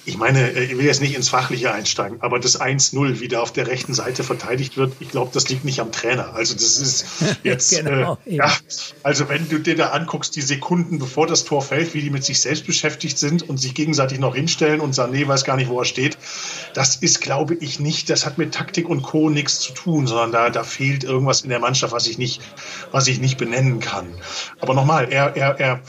ich 0.07 0.19
meine, 0.19 0.53
äh, 0.53 0.65
ich 0.65 0.77
will 0.77 0.85
jetzt 0.85 1.01
nicht 1.01 1.15
ins 1.15 1.29
Fachliche 1.29 1.73
einsteigen, 1.73 2.19
aber 2.21 2.39
das 2.39 2.61
1-0 2.61 3.21
wie 3.21 3.29
da 3.29 3.41
auf 3.41 3.53
der 3.53 3.67
rechten 3.67 3.95
Seite 3.95 4.23
verteidigt 4.23 4.77
wird, 4.77 4.93
ich 5.01 5.11
glaube, 5.11 5.31
das 5.33 5.49
liegt 5.49 5.65
nicht 5.65 5.81
am 5.81 5.93
Trainer. 5.93 6.35
Also 6.35 6.55
das 6.55 6.79
ist 6.79 7.07
jetzt, 7.43 7.77
genau, 7.77 8.19
äh, 8.27 8.37
ja, 8.37 8.53
also 9.03 9.29
wenn 9.29 9.49
du 9.49 9.59
dir 9.59 9.77
da 9.77 9.91
anguckst, 9.91 10.37
die 10.37 10.43
Sekunden 10.43 10.99
bevor 10.99 11.27
das 11.27 11.45
Tor 11.45 11.63
fällt, 11.63 11.95
wie 11.95 12.03
die 12.03 12.11
mit 12.11 12.25
sich 12.25 12.41
selbst 12.41 12.67
beschäftigt 12.67 13.19
sind 13.19 13.49
und 13.49 13.59
sich 13.59 13.75
gegenseitig 13.75 14.19
noch 14.19 14.35
hinstellen 14.35 14.81
und 14.81 14.95
Sané 14.95 15.27
weiß 15.27 15.45
gar 15.45 15.57
nicht, 15.57 15.69
wo 15.69 15.79
er 15.79 15.85
steht, 15.85 16.19
das 16.75 16.97
ist, 16.97 17.21
glaube 17.21 17.55
ich, 17.55 17.81
nicht, 17.81 18.11
das 18.11 18.27
hat 18.27 18.39
mit 18.39 18.53
Taktik 18.55 18.89
und 18.89 19.03
Co. 19.03 19.31
nichts 19.31 19.61
zu 19.61 19.73
tun, 19.73 20.07
sondern 20.07 20.33
da, 20.33 20.51
da 20.51 20.65
fehlt 20.65 21.05
irgendwas 21.05 21.43
in 21.43 21.51
der 21.51 21.61
Mannschaft, 21.61 21.93
was 21.93 22.07
ich 22.07 22.19
nicht, 22.19 22.41
was 22.91 23.07
ich 23.07 23.21
nicht 23.21 23.39
benennen 23.39 23.81
kann. 23.81 24.07
Aber 24.61 24.75
nochmal, 24.75 25.11
er, 25.11 25.37
er, 25.37 25.61
er 25.61 25.81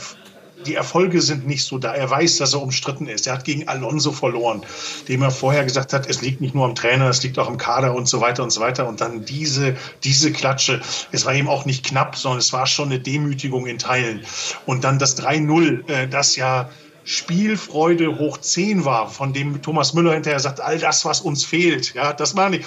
die 0.65 0.75
Erfolge 0.75 1.21
sind 1.21 1.47
nicht 1.47 1.63
so 1.63 1.77
da. 1.77 1.93
Er 1.93 2.09
weiß, 2.09 2.37
dass 2.37 2.53
er 2.53 2.61
umstritten 2.61 3.07
ist. 3.07 3.27
Er 3.27 3.33
hat 3.33 3.45
gegen 3.45 3.67
Alonso 3.67 4.11
verloren, 4.11 4.63
dem 5.07 5.21
er 5.21 5.31
vorher 5.31 5.63
gesagt 5.63 5.93
hat, 5.93 6.07
es 6.07 6.21
liegt 6.21 6.41
nicht 6.41 6.55
nur 6.55 6.65
am 6.65 6.75
Trainer, 6.75 7.09
es 7.09 7.23
liegt 7.23 7.39
auch 7.39 7.47
am 7.47 7.57
Kader 7.57 7.95
und 7.95 8.07
so 8.07 8.21
weiter 8.21 8.43
und 8.43 8.51
so 8.51 8.61
weiter. 8.61 8.87
Und 8.87 9.01
dann 9.01 9.25
diese, 9.25 9.75
diese 10.03 10.31
Klatsche. 10.31 10.81
Es 11.11 11.25
war 11.25 11.33
ihm 11.33 11.47
auch 11.47 11.65
nicht 11.65 11.85
knapp, 11.85 12.15
sondern 12.15 12.39
es 12.39 12.53
war 12.53 12.67
schon 12.67 12.89
eine 12.89 12.99
Demütigung 12.99 13.65
in 13.67 13.77
Teilen. 13.77 14.21
Und 14.65 14.83
dann 14.83 14.99
das 14.99 15.17
3-0, 15.21 15.89
äh, 15.89 16.07
das 16.07 16.35
ja 16.35 16.69
Spielfreude 17.05 18.17
hoch 18.17 18.39
10 18.39 18.83
war, 18.83 19.09
von 19.09 19.31
dem 19.31 19.61
Thomas 19.61 19.93
Müller 19.93 20.13
hinterher 20.13 20.39
sagt, 20.39 20.59
all 20.59 20.79
das, 20.79 21.05
was 21.05 21.21
uns 21.21 21.45
fehlt. 21.45 21.93
Ja, 21.93 22.13
das 22.13 22.35
war 22.35 22.49
nicht. 22.49 22.65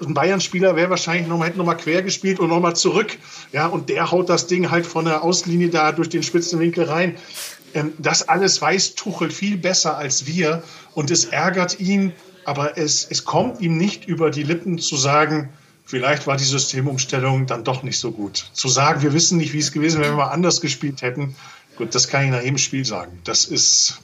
Ein 0.00 0.14
Bayern-Spieler 0.14 0.76
wäre 0.76 0.90
wahrscheinlich 0.90 1.26
noch 1.26 1.38
mal, 1.38 1.48
hätte 1.48 1.58
nochmal 1.58 1.76
quer 1.76 2.02
gespielt 2.02 2.38
und 2.38 2.48
nochmal 2.50 2.76
zurück. 2.76 3.18
Ja, 3.52 3.66
und 3.66 3.88
der 3.88 4.12
haut 4.12 4.28
das 4.28 4.46
Ding 4.46 4.70
halt 4.70 4.86
von 4.86 5.06
der 5.06 5.24
Außenlinie 5.24 5.70
da 5.70 5.90
durch 5.90 6.08
den 6.08 6.22
spitzen 6.22 6.60
Winkel 6.60 6.84
rein. 6.84 7.16
Ähm, 7.74 7.92
das 7.98 8.28
alles 8.28 8.62
weiß 8.62 8.94
Tuchel 8.94 9.30
viel 9.30 9.56
besser 9.56 9.96
als 9.96 10.24
wir 10.24 10.62
und 10.94 11.10
es 11.10 11.24
ärgert 11.24 11.80
ihn, 11.80 12.12
aber 12.44 12.78
es, 12.78 13.06
es 13.10 13.24
kommt 13.24 13.60
ihm 13.60 13.76
nicht 13.76 14.06
über 14.06 14.30
die 14.30 14.44
Lippen 14.44 14.78
zu 14.78 14.96
sagen, 14.96 15.48
vielleicht 15.84 16.28
war 16.28 16.36
die 16.36 16.44
Systemumstellung 16.44 17.46
dann 17.46 17.64
doch 17.64 17.82
nicht 17.82 17.98
so 17.98 18.12
gut. 18.12 18.50
Zu 18.52 18.68
sagen, 18.68 19.02
wir 19.02 19.12
wissen 19.12 19.38
nicht, 19.38 19.52
wie 19.52 19.58
es 19.58 19.72
gewesen 19.72 20.00
wäre, 20.00 20.12
wenn 20.12 20.18
wir 20.18 20.30
anders 20.30 20.60
gespielt 20.60 21.02
hätten, 21.02 21.34
Gut, 21.80 21.94
das 21.94 22.08
kann 22.08 22.26
ich 22.26 22.30
nach 22.30 22.42
jedem 22.42 22.58
Spiel 22.58 22.84
sagen. 22.84 23.20
Das 23.24 23.46
ist 23.46 24.00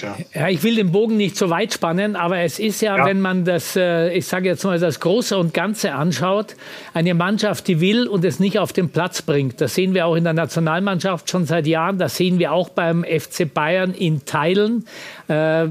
ja. 0.00 0.16
ja. 0.32 0.48
ich 0.48 0.62
will 0.62 0.76
den 0.76 0.92
Bogen 0.92 1.16
nicht 1.16 1.36
so 1.36 1.50
weit 1.50 1.72
spannen, 1.72 2.14
aber 2.14 2.38
es 2.38 2.60
ist 2.60 2.82
ja, 2.82 2.96
ja. 2.98 3.04
wenn 3.04 3.20
man 3.20 3.44
das, 3.44 3.74
äh, 3.74 4.12
ich 4.12 4.26
sage 4.26 4.48
jetzt 4.48 4.62
mal, 4.62 4.78
das 4.78 5.00
Große 5.00 5.36
und 5.36 5.52
Ganze 5.52 5.92
anschaut, 5.92 6.54
eine 6.92 7.14
Mannschaft, 7.14 7.66
die 7.66 7.80
will 7.80 8.06
und 8.06 8.24
es 8.24 8.38
nicht 8.38 8.60
auf 8.60 8.72
den 8.72 8.90
Platz 8.90 9.22
bringt. 9.22 9.60
Das 9.60 9.74
sehen 9.74 9.92
wir 9.92 10.06
auch 10.06 10.14
in 10.14 10.22
der 10.22 10.34
Nationalmannschaft 10.34 11.28
schon 11.28 11.46
seit 11.46 11.66
Jahren. 11.66 11.98
Das 11.98 12.16
sehen 12.16 12.38
wir 12.38 12.52
auch 12.52 12.68
beim 12.68 13.04
FC 13.04 13.52
Bayern 13.52 13.92
in 13.92 14.24
Teilen 14.24 14.86
äh, 15.28 15.66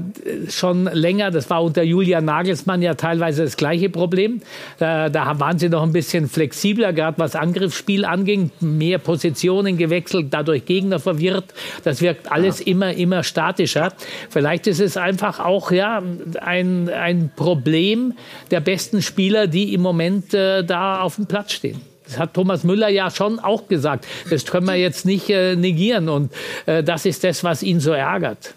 schon 0.48 0.84
länger. 0.84 1.30
Das 1.30 1.48
war 1.50 1.62
unter 1.62 1.82
Julian 1.82 2.24
Nagelsmann 2.24 2.82
ja 2.82 2.94
teilweise 2.94 3.44
das 3.44 3.56
gleiche 3.56 3.88
Problem. 3.88 4.40
Da, 4.78 5.08
da 5.08 5.38
waren 5.38 5.58
sie 5.58 5.68
noch 5.68 5.82
ein 5.82 5.92
bisschen 5.92 6.28
flexibler, 6.28 6.92
gerade 6.92 7.18
was 7.18 7.36
Angriffsspiel 7.36 8.04
anging, 8.04 8.50
mehr 8.60 8.98
Positionen 8.98 9.76
gewechselt, 9.76 10.28
dadurch 10.30 10.64
Gegner 10.64 10.98
verwirrt. 10.98 11.54
Das 11.84 12.00
wirkt 12.00 12.32
alles 12.32 12.60
ja. 12.60 12.66
immer, 12.66 12.94
immer 12.94 13.22
statischer. 13.22 13.92
Vielleicht 14.30 14.66
ist 14.66 14.80
es 14.80 14.96
einfach 14.96 15.40
auch 15.40 15.70
ja, 15.70 16.02
ein, 16.40 16.88
ein 16.88 17.30
Problem 17.36 18.14
der 18.50 18.60
besten 18.60 19.02
Spieler, 19.02 19.46
die 19.46 19.74
im 19.74 19.82
Moment 19.82 20.34
äh, 20.34 20.64
da 20.64 21.00
auf 21.00 21.16
dem 21.16 21.26
Platz 21.26 21.52
stehen. 21.52 21.80
Das 22.06 22.18
hat 22.18 22.34
Thomas 22.34 22.64
Müller 22.64 22.88
ja 22.88 23.10
schon 23.10 23.38
auch 23.38 23.66
gesagt. 23.68 24.06
Das 24.28 24.44
können 24.44 24.66
wir 24.66 24.74
jetzt 24.74 25.06
nicht 25.06 25.30
äh, 25.30 25.56
negieren. 25.56 26.08
Und 26.08 26.32
äh, 26.66 26.82
das 26.82 27.06
ist 27.06 27.24
das, 27.24 27.44
was 27.44 27.62
ihn 27.62 27.80
so 27.80 27.92
ärgert. 27.92 28.54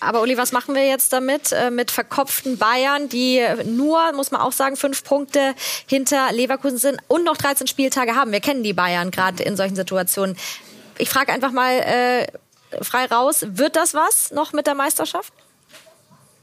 Aber 0.00 0.22
Uli, 0.22 0.36
was 0.36 0.52
machen 0.52 0.74
wir 0.74 0.86
jetzt 0.86 1.12
damit? 1.12 1.52
Äh, 1.52 1.70
mit 1.70 1.90
verkopften 1.90 2.56
Bayern, 2.56 3.08
die 3.08 3.44
nur, 3.66 4.12
muss 4.12 4.30
man 4.30 4.40
auch 4.40 4.52
sagen, 4.52 4.76
fünf 4.76 5.04
Punkte 5.04 5.54
hinter 5.86 6.32
Leverkusen 6.32 6.78
sind 6.78 7.00
und 7.06 7.24
noch 7.24 7.36
13 7.36 7.66
Spieltage 7.66 8.14
haben. 8.14 8.32
Wir 8.32 8.40
kennen 8.40 8.62
die 8.62 8.72
Bayern 8.72 9.10
gerade 9.10 9.42
in 9.42 9.56
solchen 9.56 9.76
Situationen. 9.76 10.36
Ich 10.98 11.10
frage 11.10 11.32
einfach 11.32 11.52
mal 11.52 11.72
äh, 11.72 12.26
frei 12.82 13.06
raus, 13.06 13.44
wird 13.46 13.76
das 13.76 13.94
was 13.94 14.30
noch 14.30 14.52
mit 14.52 14.66
der 14.66 14.74
Meisterschaft? 14.74 15.32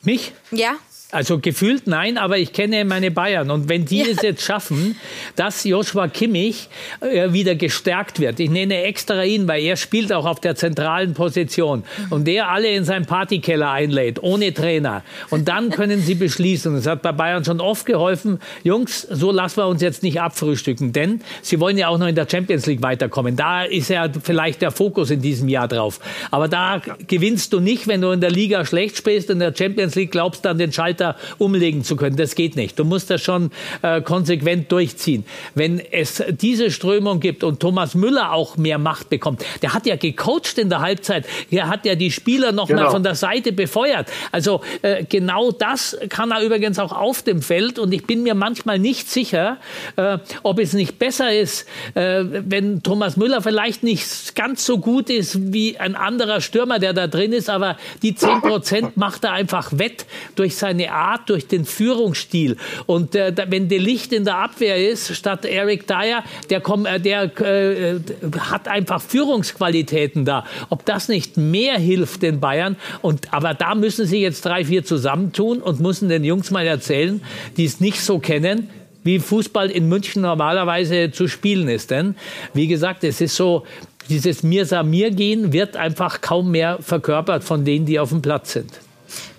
Mich? 0.04 0.34
Ja. 0.52 0.76
Also 1.10 1.40
gefühlt 1.40 1.88
nein, 1.88 2.18
aber 2.18 2.38
ich 2.38 2.52
kenne 2.52 2.84
meine 2.84 3.12
Bayern. 3.12 3.50
Und 3.50 3.70
wenn 3.70 3.86
die 3.86 4.00
ja. 4.00 4.08
es 4.08 4.22
jetzt 4.22 4.44
schaffen, 4.44 4.98
dass 5.38 5.64
Joshua 5.64 6.10
Kimmich 6.10 6.68
äh, 7.00 7.32
wieder 7.32 7.56
gestärkt 7.56 8.20
wird, 8.20 8.42
ich 8.42 8.50
nenne 8.50 8.84
extra 8.84 9.24
ihn, 9.24 9.48
weil 9.48 9.64
er 9.64 9.78
spielt 9.78 10.12
auch 10.12 10.26
auf 10.26 10.42
der 10.42 10.58
zentralen 10.58 11.14
Position 11.14 11.84
und 12.10 12.28
der 12.28 12.50
alle 12.50 12.70
in 12.72 12.84
seinen 12.84 13.06
Partykeller 13.06 13.72
einlädt, 13.72 14.22
ohne 14.22 14.54
Trainer. 14.54 15.02
Und 15.30 15.48
dann 15.48 15.70
können 15.70 16.02
sie 16.02 16.16
beschließen. 16.16 16.76
Es 16.76 16.86
hat 16.86 17.04
bei 17.04 17.14
Bayern 17.14 17.46
schon 17.46 17.62
oft 17.62 17.86
geholfen, 17.86 18.40
Jungs, 18.64 19.04
so 19.04 19.32
lassen 19.32 19.58
wir 19.58 19.68
uns 19.68 19.82
jetzt 19.82 20.04
nicht 20.04 20.20
abfrühstücken, 20.20 20.92
denn 20.92 21.22
sie 21.42 21.62
wollen 21.62 21.78
ja 21.78 21.88
auch 21.88 22.00
noch 22.00 22.08
in 22.08 22.16
der 22.16 22.28
Champions 22.30 22.66
League 22.66 22.82
weiterkommen. 22.82 23.38
Da 23.38 23.64
ist 23.64 23.90
ja 23.90 24.10
vielleicht 24.22 24.62
der 24.62 24.72
Fokus 24.72 25.10
in 25.10 25.22
diesem 25.22 25.48
Jahr 25.48 25.70
drauf. 25.70 26.02
Aber 26.32 26.50
da 26.50 26.82
gewinnst 27.08 27.54
du 27.54 27.62
nicht, 27.62 27.88
wenn 27.88 28.02
du 28.02 28.12
in 28.12 28.20
der 28.20 28.32
Liga 28.32 28.66
schlecht 28.66 28.98
spielst, 28.98 29.30
in 29.30 29.40
der 29.40 29.54
Champions 29.58 29.96
League 29.96 30.12
glaubst 30.12 30.44
du 30.44 30.50
an 30.50 30.58
den 30.58 30.74
Schalter 30.74 30.97
Schalter 30.98 31.16
umlegen 31.38 31.84
zu 31.84 31.96
können. 31.96 32.16
Das 32.16 32.36
geht 32.36 32.56
nicht. 32.56 32.78
Du 32.80 32.86
musst 32.86 33.10
das 33.10 33.22
schon 33.22 33.52
äh, 33.82 34.02
konsequent 34.02 34.72
durchziehen. 34.72 35.26
Wenn 35.56 35.80
es 35.80 36.24
diese 36.30 36.72
Strömung 36.72 37.20
gibt 37.20 37.44
und 37.44 37.60
Thomas 37.60 37.96
Müller 37.96 38.34
auch 38.34 38.58
mehr 38.58 38.78
Macht 38.78 39.10
bekommt, 39.10 39.44
der 39.62 39.74
hat 39.74 39.86
ja 39.86 39.96
gecoacht 39.96 40.58
in 40.58 40.70
der 40.70 40.82
Halbzeit. 40.82 41.26
Er 41.52 41.70
hat 41.70 41.86
ja 41.86 41.96
die 41.96 42.12
Spieler 42.12 42.52
noch 42.52 42.68
genau. 42.68 42.84
mal 42.84 42.92
von 42.92 43.04
der 43.04 43.16
Seite 43.16 43.52
befeuert. 43.52 44.08
Also 44.32 44.62
äh, 44.82 45.04
genau 45.04 45.52
das 45.52 45.98
kann 46.10 46.32
er 46.32 46.42
übrigens 46.42 46.80
auch 46.80 46.92
auf 46.92 47.22
dem 47.22 47.42
Feld. 47.42 47.80
Und 47.80 47.94
ich 47.94 48.06
bin 48.06 48.24
mir 48.24 48.36
manchmal 48.36 48.80
nicht 48.80 49.10
sicher, 49.10 49.58
äh, 49.96 50.18
ob 50.44 50.60
es 50.60 50.74
nicht 50.74 51.00
besser 51.00 51.34
ist, 51.34 51.68
äh, 51.94 52.24
wenn 52.26 52.82
Thomas 52.82 53.18
Müller 53.18 53.42
vielleicht 53.42 53.84
nicht 53.84 54.36
ganz 54.36 54.66
so 54.66 54.80
gut 54.80 55.10
ist 55.10 55.54
wie 55.54 55.78
ein 55.78 55.96
anderer 55.96 56.42
Stürmer, 56.42 56.80
der 56.80 56.94
da 56.94 57.08
drin 57.08 57.34
ist, 57.34 57.50
aber 57.50 57.78
die 58.02 58.16
10 58.16 58.42
Prozent 58.42 58.98
macht 58.98 59.24
er 59.24 59.34
einfach 59.34 59.78
wett 59.78 60.06
durch 60.36 60.56
seine 60.56 60.87
Art, 60.92 61.30
durch 61.30 61.48
den 61.48 61.66
Führungsstil. 61.66 62.58
Und 62.86 63.16
äh, 63.16 63.34
wenn 63.48 63.70
der 63.70 63.80
Licht 63.80 64.14
in 64.14 64.26
der 64.26 64.38
Abwehr 64.38 64.90
ist, 64.90 65.16
statt 65.16 65.46
Eric 65.46 65.88
Dyer, 65.88 66.24
der, 66.50 66.62
komm, 66.62 66.86
äh, 66.86 67.00
der 67.00 67.24
äh, 67.42 68.00
hat 68.40 68.68
einfach 68.68 69.02
Führungsqualitäten 69.02 70.26
da. 70.26 70.46
Ob 70.70 70.86
das 70.86 71.08
nicht 71.08 71.38
mehr 71.38 71.78
hilft 71.78 72.22
den 72.22 72.40
Bayern? 72.40 72.76
Und, 73.02 73.34
aber 73.34 73.54
da 73.54 73.76
müssen 73.76 74.06
sie 74.06 74.20
jetzt 74.20 74.46
drei, 74.46 74.66
vier 74.66 74.84
zusammentun 74.84 75.62
und 75.62 75.80
müssen 75.80 76.10
den 76.10 76.24
Jungs 76.24 76.52
mal 76.52 76.66
erzählen, 76.66 77.22
die 77.58 77.66
es 77.66 77.80
nicht 77.80 78.02
so 78.02 78.20
kennen, 78.20 78.70
wie 79.04 79.20
Fußball 79.20 79.70
in 79.70 79.88
München 79.88 80.22
normalerweise 80.22 81.12
zu 81.12 81.28
spielen 81.28 81.70
ist. 81.70 81.92
Denn, 81.92 82.16
wie 82.54 82.68
gesagt, 82.68 83.04
es 83.04 83.22
ist 83.22 83.36
so, 83.36 83.64
dieses 84.10 84.44
Mir-Samir-Gehen 84.44 85.54
wird 85.54 85.76
einfach 85.76 86.22
kaum 86.22 86.52
mehr 86.52 86.78
verkörpert 86.82 87.44
von 87.44 87.66
denen, 87.66 87.86
die 87.86 88.00
auf 88.00 88.10
dem 88.10 88.22
Platz 88.22 88.54
sind. 88.54 88.72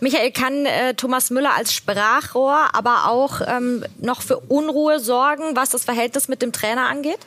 Michael, 0.01 0.31
kann 0.31 0.67
äh, 0.67 0.95
Thomas 0.95 1.31
Müller 1.31 1.55
als 1.57 1.73
Sprachrohr 1.73 2.69
aber 2.73 3.09
auch 3.09 3.41
ähm, 3.47 3.85
noch 4.01 4.23
für 4.23 4.39
Unruhe 4.39 5.01
sorgen, 5.01 5.55
was 5.55 5.71
das 5.71 5.85
Verhältnis 5.85 6.29
mit 6.29 6.43
dem 6.43 6.53
Trainer 6.53 6.89
angeht? 6.89 7.19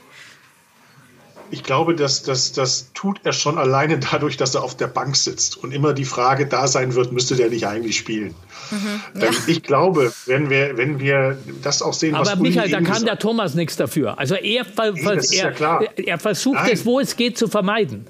Ich 1.54 1.64
glaube, 1.64 1.96
dass 1.96 2.24
das, 2.24 2.54
das 2.54 2.92
tut 2.94 3.20
er 3.24 3.34
schon 3.34 3.58
alleine 3.58 4.00
dadurch, 4.00 4.38
dass 4.38 4.56
er 4.56 4.64
auf 4.64 4.78
der 4.78 4.88
Bank 4.88 5.18
sitzt 5.18 5.58
und 5.58 5.74
immer 5.74 5.94
die 5.94 6.06
Frage 6.06 6.48
da 6.48 6.66
sein 6.66 6.96
wird, 6.96 7.12
müsste 7.12 7.36
der 7.36 7.50
nicht 7.50 7.68
eigentlich 7.68 7.98
spielen. 7.98 8.34
Mhm, 8.72 9.02
ja. 9.22 9.28
ähm, 9.28 9.36
ich 9.48 9.62
glaube, 9.62 10.14
wenn 10.28 10.50
wir, 10.50 10.78
wenn 10.78 11.00
wir 11.00 11.38
das 11.62 11.82
auch 11.82 11.94
sehen, 11.94 12.16
Aber 12.16 12.26
was 12.26 12.40
Michael, 12.40 12.70
da 12.70 12.80
kann 12.80 13.04
der 13.04 13.20
Thomas 13.20 13.54
nichts 13.54 13.76
dafür. 13.76 14.18
Also 14.18 14.36
er, 14.36 14.66
nee, 14.94 15.38
er, 15.38 15.54
ja 15.60 15.82
er 15.98 16.20
versucht 16.20 16.56
Nein. 16.56 16.72
es, 16.72 16.86
wo 16.86 17.02
es 17.02 17.18
geht, 17.18 17.38
zu 17.38 17.50
vermeiden 17.50 18.08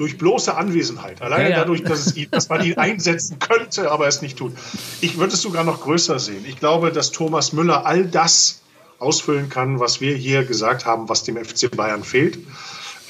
durch 0.00 0.16
bloße 0.16 0.56
Anwesenheit. 0.56 1.20
Alleine 1.20 1.44
ja, 1.44 1.50
ja. 1.50 1.56
dadurch, 1.58 1.84
dass, 1.84 2.06
es 2.06 2.16
ihn, 2.16 2.28
dass 2.30 2.48
man 2.48 2.64
ihn 2.64 2.74
einsetzen 2.78 3.38
könnte, 3.38 3.90
aber 3.90 4.08
es 4.08 4.22
nicht 4.22 4.38
tut. 4.38 4.54
Ich 5.02 5.18
würde 5.18 5.34
es 5.34 5.42
sogar 5.42 5.62
noch 5.62 5.82
größer 5.82 6.18
sehen. 6.18 6.42
Ich 6.48 6.58
glaube, 6.58 6.90
dass 6.90 7.12
Thomas 7.12 7.52
Müller 7.52 7.84
all 7.84 8.06
das 8.06 8.62
ausfüllen 8.98 9.50
kann, 9.50 9.78
was 9.78 10.00
wir 10.00 10.16
hier 10.16 10.44
gesagt 10.44 10.86
haben, 10.86 11.10
was 11.10 11.24
dem 11.24 11.36
FC 11.36 11.70
Bayern 11.70 12.02
fehlt. 12.02 12.38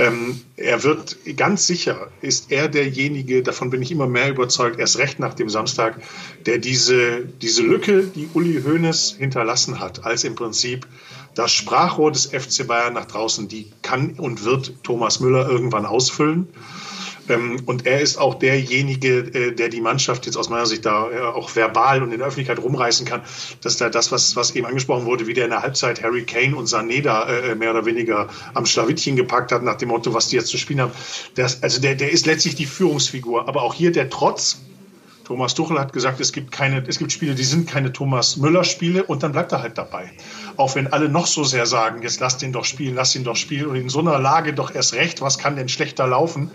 Ähm, 0.00 0.40
er 0.57 0.83
wird 0.83 1.16
ganz 1.37 1.68
sicher, 1.68 2.09
ist 2.22 2.50
er 2.50 2.68
derjenige, 2.68 3.44
davon 3.44 3.70
bin 3.70 3.83
ich 3.83 3.92
immer 3.92 4.09
mehr 4.09 4.29
überzeugt, 4.29 4.81
erst 4.81 4.98
recht 4.98 5.20
nach 5.20 5.35
dem 5.35 5.48
Samstag, 5.48 6.03
der 6.46 6.59
diese, 6.59 7.20
diese 7.20 7.62
Lücke, 7.62 8.03
die 8.03 8.29
Uli 8.35 8.62
Hoeneß 8.62 9.14
hinterlassen 9.16 9.79
hat, 9.79 10.05
als 10.05 10.24
im 10.24 10.35
Prinzip 10.35 10.88
das 11.34 11.52
Sprachrohr 11.52 12.12
des 12.12 12.26
FC 12.26 12.66
Bayern 12.66 12.94
nach 12.94 13.06
draußen, 13.06 13.48
die 13.48 13.70
kann 13.82 14.14
und 14.18 14.44
wird 14.44 14.74
Thomas 14.82 15.20
Müller 15.20 15.48
irgendwann 15.48 15.86
ausfüllen. 15.86 16.48
Ähm, 17.30 17.62
und 17.66 17.86
er 17.86 18.00
ist 18.00 18.16
auch 18.16 18.34
derjenige, 18.34 19.18
äh, 19.18 19.52
der 19.52 19.68
die 19.68 19.80
Mannschaft 19.80 20.26
jetzt 20.26 20.36
aus 20.36 20.48
meiner 20.48 20.66
Sicht 20.66 20.84
da 20.84 21.10
äh, 21.10 21.20
auch 21.20 21.54
verbal 21.54 22.02
und 22.02 22.12
in 22.12 22.18
der 22.18 22.28
Öffentlichkeit 22.28 22.58
rumreißen 22.58 23.06
kann, 23.06 23.22
dass 23.62 23.76
da 23.76 23.88
das, 23.88 24.10
was, 24.10 24.36
was 24.36 24.54
eben 24.56 24.66
angesprochen 24.66 25.06
wurde, 25.06 25.26
wie 25.26 25.34
der 25.34 25.44
in 25.44 25.50
der 25.50 25.62
Halbzeit 25.62 26.02
Harry 26.02 26.24
Kane 26.24 26.56
und 26.56 26.68
Sané 26.68 27.02
da 27.02 27.28
äh, 27.28 27.54
mehr 27.54 27.70
oder 27.70 27.86
weniger 27.86 28.28
am 28.54 28.66
Schlawittchen 28.66 29.16
gepackt 29.16 29.52
hat, 29.52 29.62
nach 29.62 29.76
dem 29.76 29.90
Motto, 29.90 30.12
was 30.12 30.28
die 30.28 30.36
jetzt 30.36 30.48
zu 30.48 30.58
spielen 30.58 30.80
haben. 30.80 30.92
Das, 31.34 31.62
also 31.62 31.80
der, 31.80 31.94
der 31.94 32.10
ist 32.10 32.26
letztlich 32.26 32.56
die 32.56 32.66
Führungsfigur. 32.66 33.48
Aber 33.48 33.62
auch 33.62 33.74
hier 33.74 33.92
der 33.92 34.10
Trotz, 34.10 34.60
Thomas 35.30 35.54
Tuchel 35.54 35.78
hat 35.78 35.92
gesagt, 35.92 36.18
es 36.18 36.32
gibt 36.32 36.50
keine, 36.50 36.82
es 36.88 36.98
gibt 36.98 37.12
Spiele, 37.12 37.36
die 37.36 37.44
sind 37.44 37.70
keine 37.70 37.92
Thomas 37.92 38.36
Müller 38.36 38.64
Spiele 38.64 39.04
und 39.04 39.22
dann 39.22 39.30
bleibt 39.30 39.52
er 39.52 39.62
halt 39.62 39.78
dabei. 39.78 40.10
Auch 40.56 40.74
wenn 40.74 40.92
alle 40.92 41.08
noch 41.08 41.28
so 41.28 41.44
sehr 41.44 41.66
sagen, 41.66 42.02
jetzt 42.02 42.18
lass 42.18 42.36
den 42.36 42.52
doch 42.52 42.64
spielen, 42.64 42.96
lass 42.96 43.14
ihn 43.14 43.22
doch 43.22 43.36
spielen 43.36 43.66
und 43.66 43.76
in 43.76 43.88
so 43.88 44.00
einer 44.00 44.18
Lage 44.18 44.52
doch 44.52 44.74
erst 44.74 44.94
recht, 44.94 45.20
was 45.20 45.38
kann 45.38 45.54
denn 45.54 45.68
schlechter 45.68 46.08
laufen? 46.08 46.50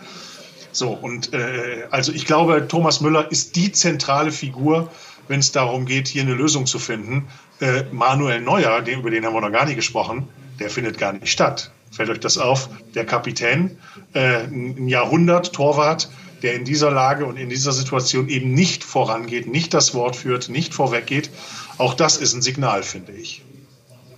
So, 0.73 0.89
und 0.89 1.33
äh, 1.33 1.87
also 1.89 2.11
ich 2.11 2.25
glaube, 2.25 2.67
Thomas 2.67 2.99
Müller 2.99 3.31
ist 3.31 3.55
die 3.55 3.71
zentrale 3.71 4.33
Figur, 4.33 4.91
wenn 5.29 5.39
es 5.39 5.53
darum 5.53 5.85
geht, 5.85 6.09
hier 6.09 6.23
eine 6.23 6.33
Lösung 6.33 6.65
zu 6.65 6.77
finden. 6.77 7.29
Äh, 7.61 7.83
Manuel 7.93 8.41
Neuer, 8.41 8.81
den, 8.81 8.99
über 8.99 9.09
den 9.09 9.25
haben 9.25 9.35
wir 9.35 9.39
noch 9.39 9.53
gar 9.53 9.63
nicht 9.63 9.77
gesprochen, 9.77 10.27
der 10.59 10.69
findet 10.69 10.97
gar 10.97 11.13
nicht 11.13 11.29
statt. 11.31 11.71
Fällt 11.91 12.09
euch 12.09 12.19
das 12.19 12.37
auf? 12.37 12.67
Der 12.93 13.05
Kapitän, 13.05 13.77
äh, 14.11 14.43
ein 14.43 14.89
Jahrhundert 14.89 15.53
Torwart, 15.53 16.09
der 16.45 16.53
in 16.53 16.63
dieser 16.63 16.91
Lage 16.91 17.25
und 17.25 17.37
in 17.37 17.49
dieser 17.49 17.71
Situation 17.71 18.29
eben 18.29 18.53
nicht 18.53 18.83
vorangeht, 18.83 19.47
nicht 19.47 19.73
das 19.73 19.95
Wort 19.95 20.15
führt, 20.15 20.47
nicht 20.47 20.73
vorweggeht. 20.73 21.31
Auch 21.79 21.95
das 21.95 22.17
ist 22.17 22.33
ein 22.33 22.41
Signal, 22.41 22.83
finde 22.83 23.13
ich. 23.13 23.41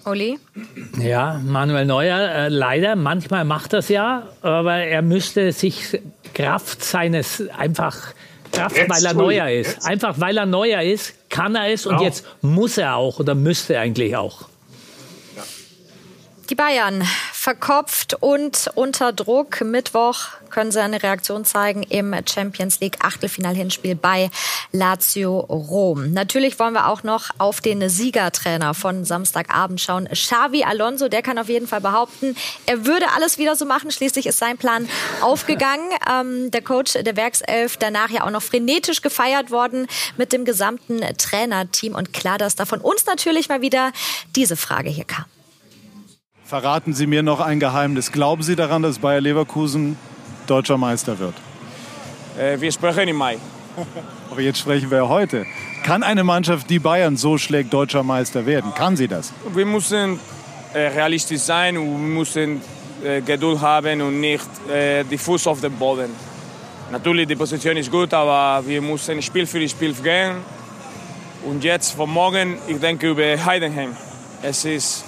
Oli? 0.05 0.37
Ja, 0.99 1.41
Manuel 1.43 1.85
Neuer, 1.85 2.19
äh, 2.19 2.49
leider, 2.49 2.95
manchmal 2.95 3.45
macht 3.45 3.73
das 3.73 3.89
ja, 3.89 4.27
aber 4.41 4.75
er 4.75 5.01
müsste 5.01 5.51
sich 5.51 5.99
Kraft 6.33 6.83
seines 6.83 7.43
einfach 7.49 8.13
Kraft, 8.51 8.77
jetzt, 8.77 8.89
weil 8.89 9.05
er 9.05 9.13
neuer 9.13 9.49
ist. 9.49 9.73
Jetzt. 9.73 9.85
Einfach 9.85 10.19
weil 10.19 10.37
er 10.37 10.45
neuer 10.45 10.81
ist, 10.81 11.29
kann 11.29 11.55
er 11.55 11.71
es 11.71 11.83
genau. 11.83 11.97
und 11.97 12.03
jetzt 12.03 12.25
muss 12.41 12.77
er 12.77 12.95
auch 12.95 13.19
oder 13.19 13.35
müsste 13.35 13.79
eigentlich 13.79 14.15
auch. 14.15 14.47
Die 16.49 16.55
Bayern 16.55 17.05
verkopft 17.33 18.15
und 18.21 18.69
unter 18.75 19.11
Druck. 19.11 19.59
Mittwoch 19.59 20.27
können 20.49 20.71
sie 20.71 20.81
eine 20.81 21.03
Reaktion 21.03 21.43
zeigen 21.43 21.83
im 21.83 22.15
Champions 22.25 22.79
League 22.79 23.03
Achtelfinal-Hinspiel 23.03 23.95
bei 23.95 24.29
Lazio 24.71 25.39
Rom. 25.39 26.13
Natürlich 26.13 26.57
wollen 26.57 26.73
wir 26.73 26.87
auch 26.87 27.03
noch 27.03 27.31
auf 27.37 27.59
den 27.59 27.89
Siegertrainer 27.89 28.73
von 28.73 29.03
Samstagabend 29.03 29.81
schauen. 29.81 30.07
Xavi 30.07 30.63
Alonso, 30.63 31.09
der 31.09 31.21
kann 31.21 31.37
auf 31.37 31.49
jeden 31.49 31.67
Fall 31.67 31.81
behaupten, 31.81 32.37
er 32.65 32.85
würde 32.85 33.07
alles 33.13 33.37
wieder 33.37 33.57
so 33.57 33.65
machen. 33.65 33.91
Schließlich 33.91 34.25
ist 34.25 34.39
sein 34.39 34.57
Plan 34.57 34.87
aufgegangen. 35.21 35.89
Ähm, 36.09 36.49
der 36.51 36.61
Coach 36.61 36.93
der 36.93 37.17
Werkself 37.17 37.75
danach 37.75 38.09
ja 38.09 38.25
auch 38.25 38.31
noch 38.31 38.43
frenetisch 38.43 39.01
gefeiert 39.01 39.51
worden 39.51 39.85
mit 40.15 40.31
dem 40.31 40.45
gesamten 40.45 41.01
Trainerteam. 41.17 41.93
Und 41.93 42.13
klar, 42.13 42.37
dass 42.37 42.55
da 42.55 42.65
von 42.65 42.79
uns 42.79 43.05
natürlich 43.05 43.49
mal 43.49 43.61
wieder 43.61 43.91
diese 44.33 44.55
Frage 44.55 44.89
hier 44.89 45.03
kam. 45.03 45.25
Verraten 46.47 46.93
Sie 46.93 47.07
mir 47.07 47.23
noch 47.23 47.41
ein 47.41 47.59
Geheimnis. 47.59 48.13
Glauben 48.13 48.41
Sie 48.41 48.55
daran, 48.55 48.81
dass 48.81 48.99
Bayer 48.99 49.19
Leverkusen 49.19 49.97
deutscher 50.47 50.77
Meister 50.77 51.19
wird? 51.19 51.33
Äh, 52.39 52.61
wir 52.61 52.71
sprechen 52.71 53.09
im 53.09 53.17
Mai. 53.17 53.37
Aber 54.31 54.39
jetzt 54.39 54.59
sprechen 54.59 54.89
wir 54.89 55.09
heute. 55.09 55.45
Kann 55.83 56.03
eine 56.03 56.23
Mannschaft, 56.23 56.69
die 56.69 56.79
Bayern 56.79 57.17
so 57.17 57.37
schlägt, 57.37 57.73
deutscher 57.73 58.01
Meister 58.01 58.45
werden? 58.45 58.73
Kann 58.73 58.95
sie 58.95 59.09
das? 59.09 59.33
Wir 59.53 59.65
müssen 59.65 60.21
äh, 60.73 60.87
realistisch 60.87 61.41
sein 61.41 61.77
und 61.77 61.85
wir 61.85 62.15
müssen 62.19 62.61
äh, 63.03 63.19
Geduld 63.19 63.59
haben 63.59 64.01
und 64.01 64.21
nicht 64.21 64.47
äh, 64.69 65.03
die 65.03 65.17
Fuß 65.17 65.47
auf 65.47 65.59
den 65.59 65.73
Boden. 65.73 66.11
Natürlich, 66.93 67.27
die 67.27 67.35
Position 67.35 67.75
ist 67.75 67.91
gut, 67.91 68.13
aber 68.13 68.65
wir 68.65 68.81
müssen 68.81 69.21
Spiel 69.21 69.45
für 69.45 69.67
Spiel 69.67 69.91
gehen. 69.95 70.37
Und 71.45 71.61
jetzt, 71.65 71.91
von 71.91 72.09
morgen, 72.09 72.57
ich 72.69 72.79
denke 72.79 73.09
über 73.09 73.45
Heidenheim. 73.45 73.97
Es 74.41 74.63
ist 74.63 75.03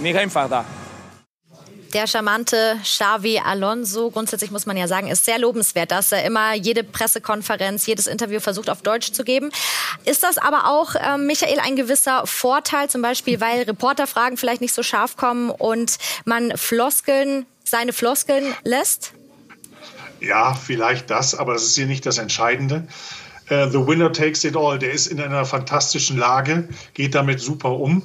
nicht 0.00 0.16
einfach 0.16 0.48
da. 0.48 0.64
Der 1.94 2.06
charmante 2.06 2.76
Xavi 2.82 3.40
Alonso, 3.42 4.10
grundsätzlich 4.10 4.50
muss 4.50 4.66
man 4.66 4.76
ja 4.76 4.86
sagen, 4.86 5.08
ist 5.08 5.24
sehr 5.24 5.38
lobenswert, 5.38 5.90
dass 5.90 6.12
er 6.12 6.22
immer 6.24 6.52
jede 6.52 6.84
Pressekonferenz, 6.84 7.86
jedes 7.86 8.06
Interview 8.06 8.40
versucht 8.40 8.68
auf 8.68 8.82
Deutsch 8.82 9.12
zu 9.12 9.24
geben. 9.24 9.50
Ist 10.04 10.22
das 10.22 10.36
aber 10.36 10.66
auch, 10.66 10.94
äh, 10.94 11.16
Michael, 11.16 11.60
ein 11.60 11.76
gewisser 11.76 12.26
Vorteil, 12.26 12.90
zum 12.90 13.00
Beispiel, 13.00 13.40
weil 13.40 13.62
Reporterfragen 13.62 14.36
vielleicht 14.36 14.60
nicht 14.60 14.74
so 14.74 14.82
scharf 14.82 15.16
kommen 15.16 15.48
und 15.48 15.96
man 16.26 16.54
Floskeln, 16.58 17.46
seine 17.64 17.94
Floskeln 17.94 18.54
lässt? 18.64 19.12
Ja, 20.20 20.52
vielleicht 20.52 21.08
das, 21.08 21.34
aber 21.34 21.54
das 21.54 21.62
ist 21.62 21.76
hier 21.76 21.86
nicht 21.86 22.04
das 22.04 22.18
Entscheidende. 22.18 22.86
äh, 23.48 23.68
The 23.70 23.86
Winner 23.86 24.12
Takes 24.12 24.44
It 24.44 24.56
All, 24.56 24.78
der 24.78 24.92
ist 24.92 25.06
in 25.06 25.20
einer 25.20 25.44
fantastischen 25.44 26.18
Lage, 26.18 26.68
geht 26.92 27.14
damit 27.14 27.40
super 27.40 27.70
um. 27.70 28.02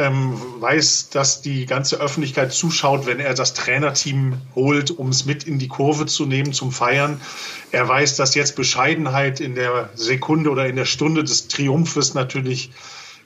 Ähm, 0.00 0.34
weiß, 0.60 1.10
dass 1.10 1.42
die 1.42 1.66
ganze 1.66 2.00
Öffentlichkeit 2.00 2.52
zuschaut, 2.52 3.04
wenn 3.04 3.20
er 3.20 3.34
das 3.34 3.52
Trainerteam 3.52 4.40
holt, 4.54 4.90
um 4.90 5.10
es 5.10 5.26
mit 5.26 5.44
in 5.44 5.58
die 5.58 5.68
Kurve 5.68 6.06
zu 6.06 6.24
nehmen 6.24 6.54
zum 6.54 6.72
Feiern. 6.72 7.20
Er 7.70 7.86
weiß, 7.86 8.16
dass 8.16 8.34
jetzt 8.34 8.56
Bescheidenheit 8.56 9.40
in 9.40 9.54
der 9.54 9.90
Sekunde 9.94 10.48
oder 10.48 10.66
in 10.66 10.76
der 10.76 10.86
Stunde 10.86 11.22
des 11.22 11.48
Triumphes 11.48 12.14
natürlich 12.14 12.70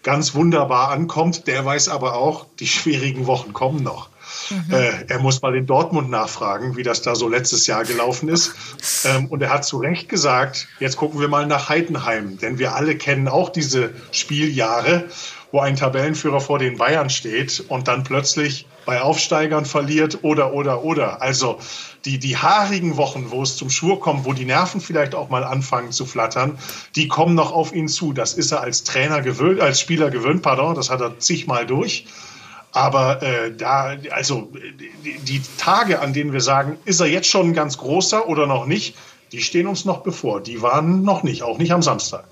ganz 0.03 0.35
wunderbar 0.35 0.91
ankommt. 0.91 1.47
Der 1.47 1.65
weiß 1.65 1.89
aber 1.89 2.15
auch, 2.15 2.47
die 2.59 2.67
schwierigen 2.67 3.29
Wochen 3.29 3.53
kommen 3.53 3.85
noch. 3.85 4.09
Mhm. 4.51 4.75
Äh, 4.75 5.05
er 5.09 5.19
muss 5.21 5.43
mal 5.43 5.55
in 5.55 5.67
Dortmund 5.67 6.11
nachfragen, 6.11 6.77
wie 6.77 6.83
das 6.83 7.03
da 7.03 7.15
so 7.15 7.29
letztes 7.29 7.67
Jahr 7.67 7.85
gelaufen 7.85 8.29
ist. 8.29 8.53
Ähm, 9.05 9.27
und 9.27 9.43
er 9.43 9.51
hat 9.51 9.65
zu 9.65 9.79
Recht 9.79 10.09
gesagt, 10.09 10.67
jetzt 10.81 10.97
gucken 10.97 11.21
wir 11.21 11.29
mal 11.29 11.47
nach 11.47 11.69
Heidenheim, 11.69 12.39
denn 12.39 12.59
wir 12.59 12.75
alle 12.75 12.97
kennen 12.97 13.29
auch 13.29 13.51
diese 13.51 13.95
Spieljahre, 14.13 15.09
wo 15.55 15.61
ein 15.61 15.77
Tabellenführer 15.77 16.41
vor 16.41 16.59
den 16.59 16.79
Bayern 16.79 17.11
steht 17.11 17.65
und 17.69 17.87
dann 17.87 18.03
plötzlich 18.03 18.67
bei 18.87 19.01
Aufsteigern 19.01 19.65
verliert 19.65 20.19
oder, 20.23 20.53
oder, 20.53 20.83
oder. 20.83 21.23
Also 21.23 21.61
die, 22.05 22.19
die 22.19 22.37
haarigen 22.37 22.97
Wochen, 22.97 23.27
wo 23.29 23.41
es 23.41 23.57
zum 23.57 23.71
Schwur 23.71 24.01
kommt, 24.01 24.25
wo 24.25 24.33
die 24.33 24.47
Nerven 24.47 24.81
vielleicht 24.81 25.15
auch 25.15 25.29
mal 25.29 25.45
anfangen 25.45 25.93
zu 25.93 26.07
flattern, 26.07 26.59
die 26.97 27.07
kommen 27.07 27.37
noch 27.37 27.53
auf 27.53 27.73
ihn 27.73 27.87
zu. 27.87 28.13
Das 28.13 28.35
ist 28.35 28.51
er 28.51 28.63
als 28.63 28.83
Trainer 28.83 29.23
gewöhnt, 29.23 29.61
als 29.61 29.79
Spieler 29.79 30.11
gewöhnt, 30.11 30.43
pardon, 30.43 30.75
das 30.75 30.91
hat 30.91 31.01
er 31.01 31.21
zigmal 31.21 31.67
durch. 31.67 32.07
Aber 32.73 33.23
äh, 33.23 33.55
da, 33.57 33.95
also 34.11 34.51
die, 35.05 35.21
die 35.21 35.41
Tage, 35.57 36.01
an 36.01 36.13
denen 36.13 36.33
wir 36.33 36.41
sagen, 36.41 36.79
ist 36.85 36.99
er 36.99 37.07
jetzt 37.07 37.29
schon 37.29 37.51
ein 37.51 37.55
ganz 37.55 37.79
großer 37.79 38.27
oder 38.27 38.49
noch 38.49 38.67
nicht, 38.67 38.97
die 39.31 39.41
stehen 39.41 39.69
uns 39.69 39.85
noch 39.85 40.03
bevor. 40.03 40.41
Die 40.41 40.63
waren 40.63 41.05
noch 41.05 41.23
nicht, 41.23 41.45
auch 41.45 41.59
nicht 41.59 41.71
am 41.71 41.83
Samstag. 41.83 42.25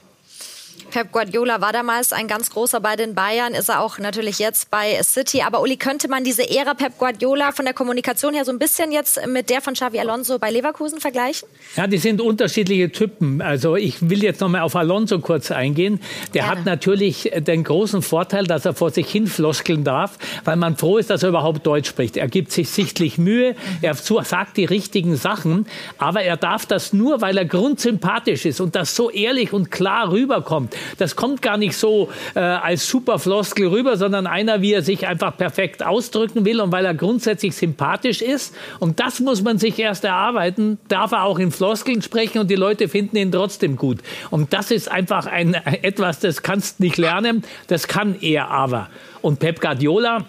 Pep 0.93 1.11
Guardiola 1.11 1.63
war 1.63 1.73
damals 1.73 2.13
ein 2.13 2.29
ganz 2.29 2.51
großer 2.51 2.79
bei 2.81 2.97
den 2.97 3.15
Bayern, 3.15 3.55
ist 3.55 3.71
er 3.71 3.81
auch 3.81 3.99
natürlich 3.99 4.39
jetzt 4.39 4.71
bei 4.71 5.03
City. 5.03 5.41
Aber 5.41 5.63
Uli, 5.63 5.79
könnte 5.79 6.07
man 6.07 6.23
diese 6.23 6.49
Ära 6.51 6.75
Pep 6.75 6.99
Guardiola 6.99 7.53
von 7.53 7.65
der 7.65 7.73
Kommunikation 7.73 8.35
her 8.35 8.45
so 8.45 8.53
ein 8.53 8.59
bisschen 8.59 8.93
jetzt 8.93 9.27
mit 9.27 9.49
der 9.49 9.63
von 9.63 9.73
Xavi 9.73 9.99
Alonso 9.99 10.39
bei 10.39 10.51
Leverkusen 10.51 11.01
vergleichen? 11.01 11.49
Ja, 11.77 11.87
die 11.87 11.97
sind 11.97 12.21
unterschiedliche 12.21 12.93
Typen. 12.93 13.41
Also 13.41 13.75
ich 13.75 14.11
will 14.11 14.23
jetzt 14.23 14.43
noch 14.43 14.51
mal 14.51 14.61
auf 14.61 14.77
Alonso 14.77 15.19
kurz 15.21 15.51
eingehen. 15.51 15.99
Der 16.35 16.43
Gerne. 16.43 16.59
hat 16.59 16.67
natürlich 16.67 17.33
den 17.39 17.65
großen 17.65 18.03
Vorteil, 18.03 18.47
dass 18.47 18.67
er 18.67 18.75
vor 18.75 18.91
sich 18.91 19.11
hin 19.11 19.27
floskeln 19.27 19.85
darf, 19.85 20.19
weil 20.45 20.57
man 20.57 20.77
froh 20.77 20.99
ist, 20.99 21.09
dass 21.09 21.23
er 21.23 21.31
überhaupt 21.31 21.67
Deutsch 21.67 21.89
spricht. 21.89 22.19
Er 22.19 22.29
gibt 22.29 22.53
sich 22.53 22.69
sichtlich 22.69 23.17
Mühe, 23.17 23.57
er 23.81 23.95
sagt 23.95 24.59
die 24.59 24.67
richtigen 24.67 25.17
Sachen, 25.17 25.67
aber 25.97 26.21
er 26.21 26.37
darf 26.37 26.67
das 26.67 26.93
nur, 26.93 27.23
weil 27.23 27.39
er 27.39 27.47
grundsympathisch 27.47 28.45
ist 28.45 28.61
und 28.61 28.75
das 28.75 28.95
so 28.95 29.09
ehrlich 29.09 29.55
und 29.55 29.71
klar 29.71 30.13
rüberkommt. 30.13 30.77
Das 30.99 31.17
kommt 31.17 31.43
gar 31.43 31.57
nicht 31.57 31.77
so 31.77 32.11
äh, 32.35 32.41
als 32.41 32.89
Superfloskel 32.89 33.69
rüber, 33.69 33.97
sondern 33.97 34.27
einer, 34.27 34.63
wie 34.63 34.73
er 34.73 34.83
sich 34.83 35.07
einfach 35.07 35.37
perfekt 35.37 35.85
ausdrücken 35.85 36.45
will 36.45 36.61
und 36.61 36.73
weil 36.73 36.85
er 36.85 36.95
grundsätzlich 36.95 37.55
sympathisch 37.55 38.23
ist. 38.23 38.55
Und 38.79 39.01
das 39.01 39.21
muss 39.21 39.43
man 39.43 39.59
sich 39.59 39.79
erst 39.79 40.05
erarbeiten. 40.05 40.79
Darf 40.89 41.13
er 41.13 41.25
auch 41.25 41.39
in 41.39 41.51
Floskeln 41.51 42.03
sprechen 42.03 42.39
und 42.39 42.51
die 42.51 42.57
Leute 42.57 42.89
finden 42.89 43.17
ihn 43.17 43.33
trotzdem 43.33 43.77
gut. 43.77 43.99
Und 44.31 44.53
das 44.53 44.71
ist 44.71 44.91
einfach 44.91 45.27
ein, 45.27 45.55
etwas, 45.55 46.21
das 46.21 46.43
kannst 46.43 46.81
nicht 46.81 46.97
lernen. 46.99 47.45
Das 47.67 47.89
kann 47.89 48.17
er 48.21 48.51
aber. 48.51 48.89
Und 49.21 49.39
Pep 49.39 49.61
Guardiola, 49.61 50.25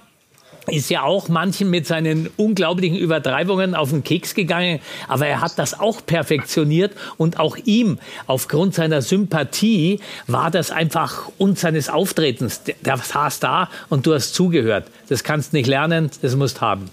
ist 0.67 0.89
ja 0.89 1.03
auch 1.03 1.27
manchen 1.27 1.69
mit 1.69 1.85
seinen 1.85 2.29
unglaublichen 2.37 2.97
Übertreibungen 2.97 3.75
auf 3.75 3.89
den 3.89 4.03
Keks 4.03 4.33
gegangen, 4.33 4.79
aber 5.07 5.27
er 5.27 5.41
hat 5.41 5.59
das 5.59 5.79
auch 5.79 6.05
perfektioniert 6.05 6.93
und 7.17 7.39
auch 7.39 7.57
ihm 7.57 7.99
aufgrund 8.27 8.73
seiner 8.73 9.01
Sympathie 9.01 9.99
war 10.27 10.51
das 10.51 10.71
einfach 10.71 11.29
und 11.37 11.59
seines 11.59 11.89
Auftretens. 11.89 12.61
Der 12.63 12.97
saß 12.97 13.39
da 13.39 13.69
und 13.89 14.05
du 14.05 14.13
hast 14.13 14.33
zugehört. 14.33 14.87
Das 15.09 15.23
kannst 15.23 15.53
nicht 15.53 15.67
lernen, 15.67 16.09
das 16.21 16.35
musst 16.35 16.61
haben. 16.61 16.89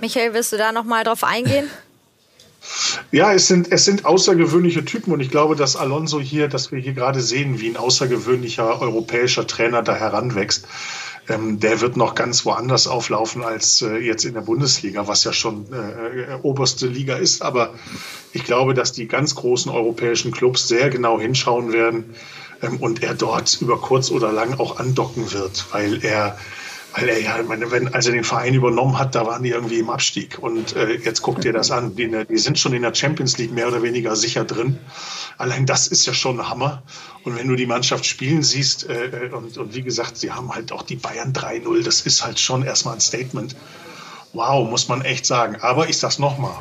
Michael, 0.00 0.34
willst 0.34 0.52
du 0.52 0.56
da 0.56 0.72
noch 0.72 0.84
mal 0.84 1.04
drauf 1.04 1.24
eingehen? 1.24 1.68
Ja, 3.12 3.34
es 3.34 3.46
sind, 3.46 3.70
es 3.70 3.84
sind 3.84 4.06
außergewöhnliche 4.06 4.86
Typen 4.86 5.12
und 5.12 5.20
ich 5.20 5.30
glaube, 5.30 5.54
dass 5.54 5.76
Alonso 5.76 6.18
hier, 6.18 6.48
dass 6.48 6.72
wir 6.72 6.78
hier 6.78 6.94
gerade 6.94 7.20
sehen, 7.20 7.60
wie 7.60 7.68
ein 7.68 7.76
außergewöhnlicher 7.76 8.80
europäischer 8.80 9.46
Trainer 9.46 9.82
da 9.82 9.94
heranwächst 9.94 10.66
ähm, 11.28 11.58
der 11.58 11.80
wird 11.80 11.96
noch 11.96 12.14
ganz 12.14 12.44
woanders 12.44 12.86
auflaufen 12.86 13.42
als 13.42 13.82
äh, 13.82 13.96
jetzt 13.96 14.24
in 14.24 14.34
der 14.34 14.42
Bundesliga, 14.42 15.06
was 15.08 15.24
ja 15.24 15.32
schon 15.32 15.66
äh, 15.72 16.34
oberste 16.42 16.86
Liga 16.86 17.16
ist. 17.16 17.42
Aber 17.42 17.74
ich 18.32 18.44
glaube, 18.44 18.74
dass 18.74 18.92
die 18.92 19.08
ganz 19.08 19.34
großen 19.34 19.70
europäischen 19.70 20.32
Clubs 20.32 20.68
sehr 20.68 20.90
genau 20.90 21.18
hinschauen 21.18 21.72
werden 21.72 22.14
ähm, 22.62 22.78
und 22.78 23.02
er 23.02 23.14
dort 23.14 23.60
über 23.60 23.78
kurz 23.78 24.10
oder 24.10 24.32
lang 24.32 24.58
auch 24.58 24.78
andocken 24.78 25.32
wird, 25.32 25.66
weil 25.72 26.04
er 26.04 26.36
weil 26.96 27.08
er 27.08 27.20
ja, 27.20 27.42
meine, 27.42 27.72
wenn, 27.72 27.92
als 27.92 28.06
er 28.06 28.12
den 28.12 28.22
Verein 28.22 28.54
übernommen 28.54 28.98
hat, 28.98 29.16
da 29.16 29.26
waren 29.26 29.42
die 29.42 29.50
irgendwie 29.50 29.80
im 29.80 29.90
Abstieg. 29.90 30.38
Und 30.40 30.76
äh, 30.76 30.94
jetzt 30.94 31.22
guckt 31.22 31.42
dir 31.42 31.52
das 31.52 31.72
an. 31.72 31.96
Die, 31.96 32.08
die 32.28 32.38
sind 32.38 32.56
schon 32.58 32.72
in 32.72 32.82
der 32.82 32.94
Champions 32.94 33.36
League 33.36 33.50
mehr 33.50 33.66
oder 33.66 33.82
weniger 33.82 34.14
sicher 34.14 34.44
drin. 34.44 34.78
Allein 35.36 35.66
das 35.66 35.88
ist 35.88 36.06
ja 36.06 36.14
schon 36.14 36.38
ein 36.38 36.48
Hammer. 36.48 36.84
Und 37.24 37.36
wenn 37.36 37.48
du 37.48 37.56
die 37.56 37.66
Mannschaft 37.66 38.06
spielen 38.06 38.44
siehst, 38.44 38.88
äh, 38.88 39.30
und, 39.32 39.58
und 39.58 39.74
wie 39.74 39.82
gesagt, 39.82 40.16
sie 40.16 40.30
haben 40.30 40.54
halt 40.54 40.70
auch 40.70 40.82
die 40.82 40.94
Bayern 40.94 41.32
3-0, 41.32 41.82
das 41.82 42.02
ist 42.02 42.24
halt 42.24 42.38
schon 42.38 42.62
erstmal 42.62 42.94
ein 42.94 43.00
Statement. 43.00 43.56
Wow, 44.32 44.68
muss 44.68 44.86
man 44.88 45.02
echt 45.02 45.26
sagen. 45.26 45.56
Aber 45.62 45.88
ich 45.88 45.98
sag's 45.98 46.20
nochmal, 46.20 46.54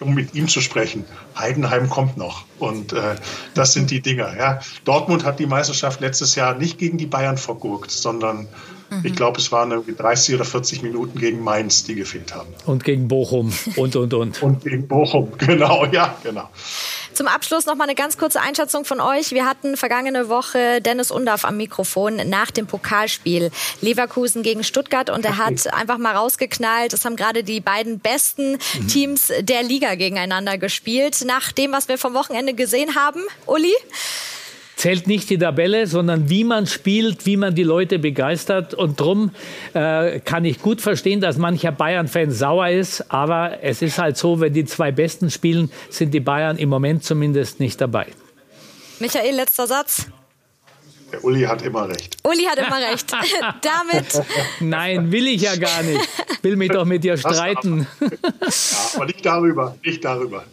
um 0.00 0.14
mit 0.14 0.34
ihm 0.34 0.48
zu 0.48 0.60
sprechen, 0.60 1.06
Heidenheim 1.38 1.88
kommt 1.88 2.18
noch. 2.18 2.44
Und 2.58 2.92
äh, 2.92 3.16
das 3.54 3.72
sind 3.72 3.90
die 3.90 4.02
Dinger. 4.02 4.36
Ja. 4.36 4.60
Dortmund 4.84 5.24
hat 5.24 5.38
die 5.38 5.46
Meisterschaft 5.46 6.00
letztes 6.00 6.34
Jahr 6.34 6.54
nicht 6.54 6.76
gegen 6.76 6.98
die 6.98 7.06
Bayern 7.06 7.38
vergurkt, 7.38 7.90
sondern 7.90 8.46
Mhm. 8.90 9.00
Ich 9.04 9.14
glaube, 9.14 9.38
es 9.38 9.52
waren 9.52 9.70
irgendwie 9.70 9.94
30 9.94 10.34
oder 10.34 10.44
40 10.44 10.82
Minuten 10.82 11.18
gegen 11.18 11.42
Mainz, 11.42 11.84
die 11.84 11.94
gefehlt 11.94 12.34
haben. 12.34 12.48
Und 12.66 12.84
gegen 12.84 13.08
Bochum 13.08 13.52
und, 13.76 13.96
und, 13.96 14.12
und. 14.14 14.42
und 14.42 14.64
gegen 14.64 14.86
Bochum, 14.88 15.32
genau, 15.38 15.86
ja, 15.86 16.16
genau. 16.22 16.48
Zum 17.12 17.26
Abschluss 17.26 17.66
noch 17.66 17.74
mal 17.74 17.84
eine 17.84 17.94
ganz 17.94 18.18
kurze 18.18 18.40
Einschätzung 18.40 18.84
von 18.84 19.00
euch. 19.00 19.32
Wir 19.32 19.44
hatten 19.44 19.76
vergangene 19.76 20.28
Woche 20.28 20.80
Dennis 20.80 21.10
Undaff 21.10 21.44
am 21.44 21.56
Mikrofon 21.56 22.16
nach 22.28 22.50
dem 22.50 22.66
Pokalspiel 22.66 23.50
Leverkusen 23.80 24.42
gegen 24.42 24.64
Stuttgart 24.64 25.10
und 25.10 25.24
er 25.24 25.36
hat 25.36 25.72
einfach 25.74 25.98
mal 25.98 26.16
rausgeknallt. 26.16 26.92
Es 26.92 27.04
haben 27.04 27.16
gerade 27.16 27.44
die 27.44 27.60
beiden 27.60 27.98
besten 27.98 28.52
mhm. 28.52 28.88
Teams 28.88 29.32
der 29.40 29.62
Liga 29.62 29.96
gegeneinander 29.96 30.56
gespielt. 30.56 31.24
Nach 31.26 31.52
dem, 31.52 31.72
was 31.72 31.88
wir 31.88 31.98
vom 31.98 32.14
Wochenende 32.14 32.54
gesehen 32.54 32.94
haben, 32.94 33.20
Uli? 33.46 33.74
Zählt 34.80 35.06
nicht 35.06 35.28
die 35.28 35.36
Tabelle, 35.36 35.86
sondern 35.86 36.30
wie 36.30 36.42
man 36.42 36.66
spielt, 36.66 37.26
wie 37.26 37.36
man 37.36 37.54
die 37.54 37.64
Leute 37.64 37.98
begeistert. 37.98 38.72
Und 38.72 38.98
darum 38.98 39.30
äh, 39.74 40.20
kann 40.20 40.46
ich 40.46 40.62
gut 40.62 40.80
verstehen, 40.80 41.20
dass 41.20 41.36
mancher 41.36 41.70
Bayern-Fan 41.70 42.30
sauer 42.30 42.70
ist. 42.70 43.12
Aber 43.12 43.62
es 43.62 43.82
ist 43.82 43.98
halt 43.98 44.16
so, 44.16 44.40
wenn 44.40 44.54
die 44.54 44.64
zwei 44.64 44.90
Besten 44.90 45.30
spielen, 45.30 45.70
sind 45.90 46.14
die 46.14 46.20
Bayern 46.20 46.56
im 46.56 46.70
Moment 46.70 47.04
zumindest 47.04 47.60
nicht 47.60 47.78
dabei. 47.80 48.06
Michael, 49.00 49.36
letzter 49.36 49.66
Satz. 49.66 50.06
Der 51.12 51.22
Uli 51.24 51.42
hat 51.42 51.60
immer 51.62 51.86
recht. 51.86 52.16
Uli 52.22 52.44
hat 52.44 52.58
immer 52.58 52.78
recht. 52.78 53.12
Damit. 53.62 54.26
Nein, 54.60 55.12
will 55.12 55.26
ich 55.26 55.42
ja 55.42 55.56
gar 55.56 55.82
nicht. 55.82 56.08
Will 56.42 56.56
mich 56.56 56.70
doch 56.70 56.86
mit 56.86 57.04
dir 57.04 57.18
streiten. 57.18 57.86
ja, 58.00 58.08
aber 58.94 59.06
nicht 59.06 59.26
darüber, 59.26 59.76
nicht 59.84 60.02
darüber. 60.02 60.44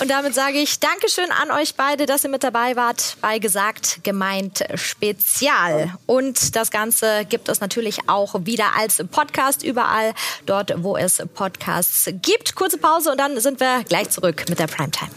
Und 0.00 0.10
damit 0.10 0.34
sage 0.34 0.58
ich 0.58 0.80
Dankeschön 0.80 1.30
an 1.30 1.50
euch 1.50 1.74
beide, 1.74 2.06
dass 2.06 2.24
ihr 2.24 2.30
mit 2.30 2.44
dabei 2.44 2.76
wart 2.76 3.16
bei 3.20 3.38
Gesagt 3.38 4.00
gemeint 4.02 4.64
Spezial. 4.74 5.94
Und 6.06 6.56
das 6.56 6.70
Ganze 6.70 7.24
gibt 7.24 7.48
es 7.48 7.60
natürlich 7.60 8.08
auch 8.08 8.34
wieder 8.44 8.76
als 8.76 9.02
Podcast 9.10 9.62
überall 9.62 10.14
dort, 10.44 10.82
wo 10.82 10.96
es 10.96 11.22
Podcasts 11.34 12.10
gibt. 12.22 12.54
Kurze 12.54 12.78
Pause 12.78 13.12
und 13.12 13.18
dann 13.18 13.40
sind 13.40 13.60
wir 13.60 13.84
gleich 13.84 14.10
zurück 14.10 14.44
mit 14.48 14.58
der 14.58 14.66
Primetime. 14.66 15.10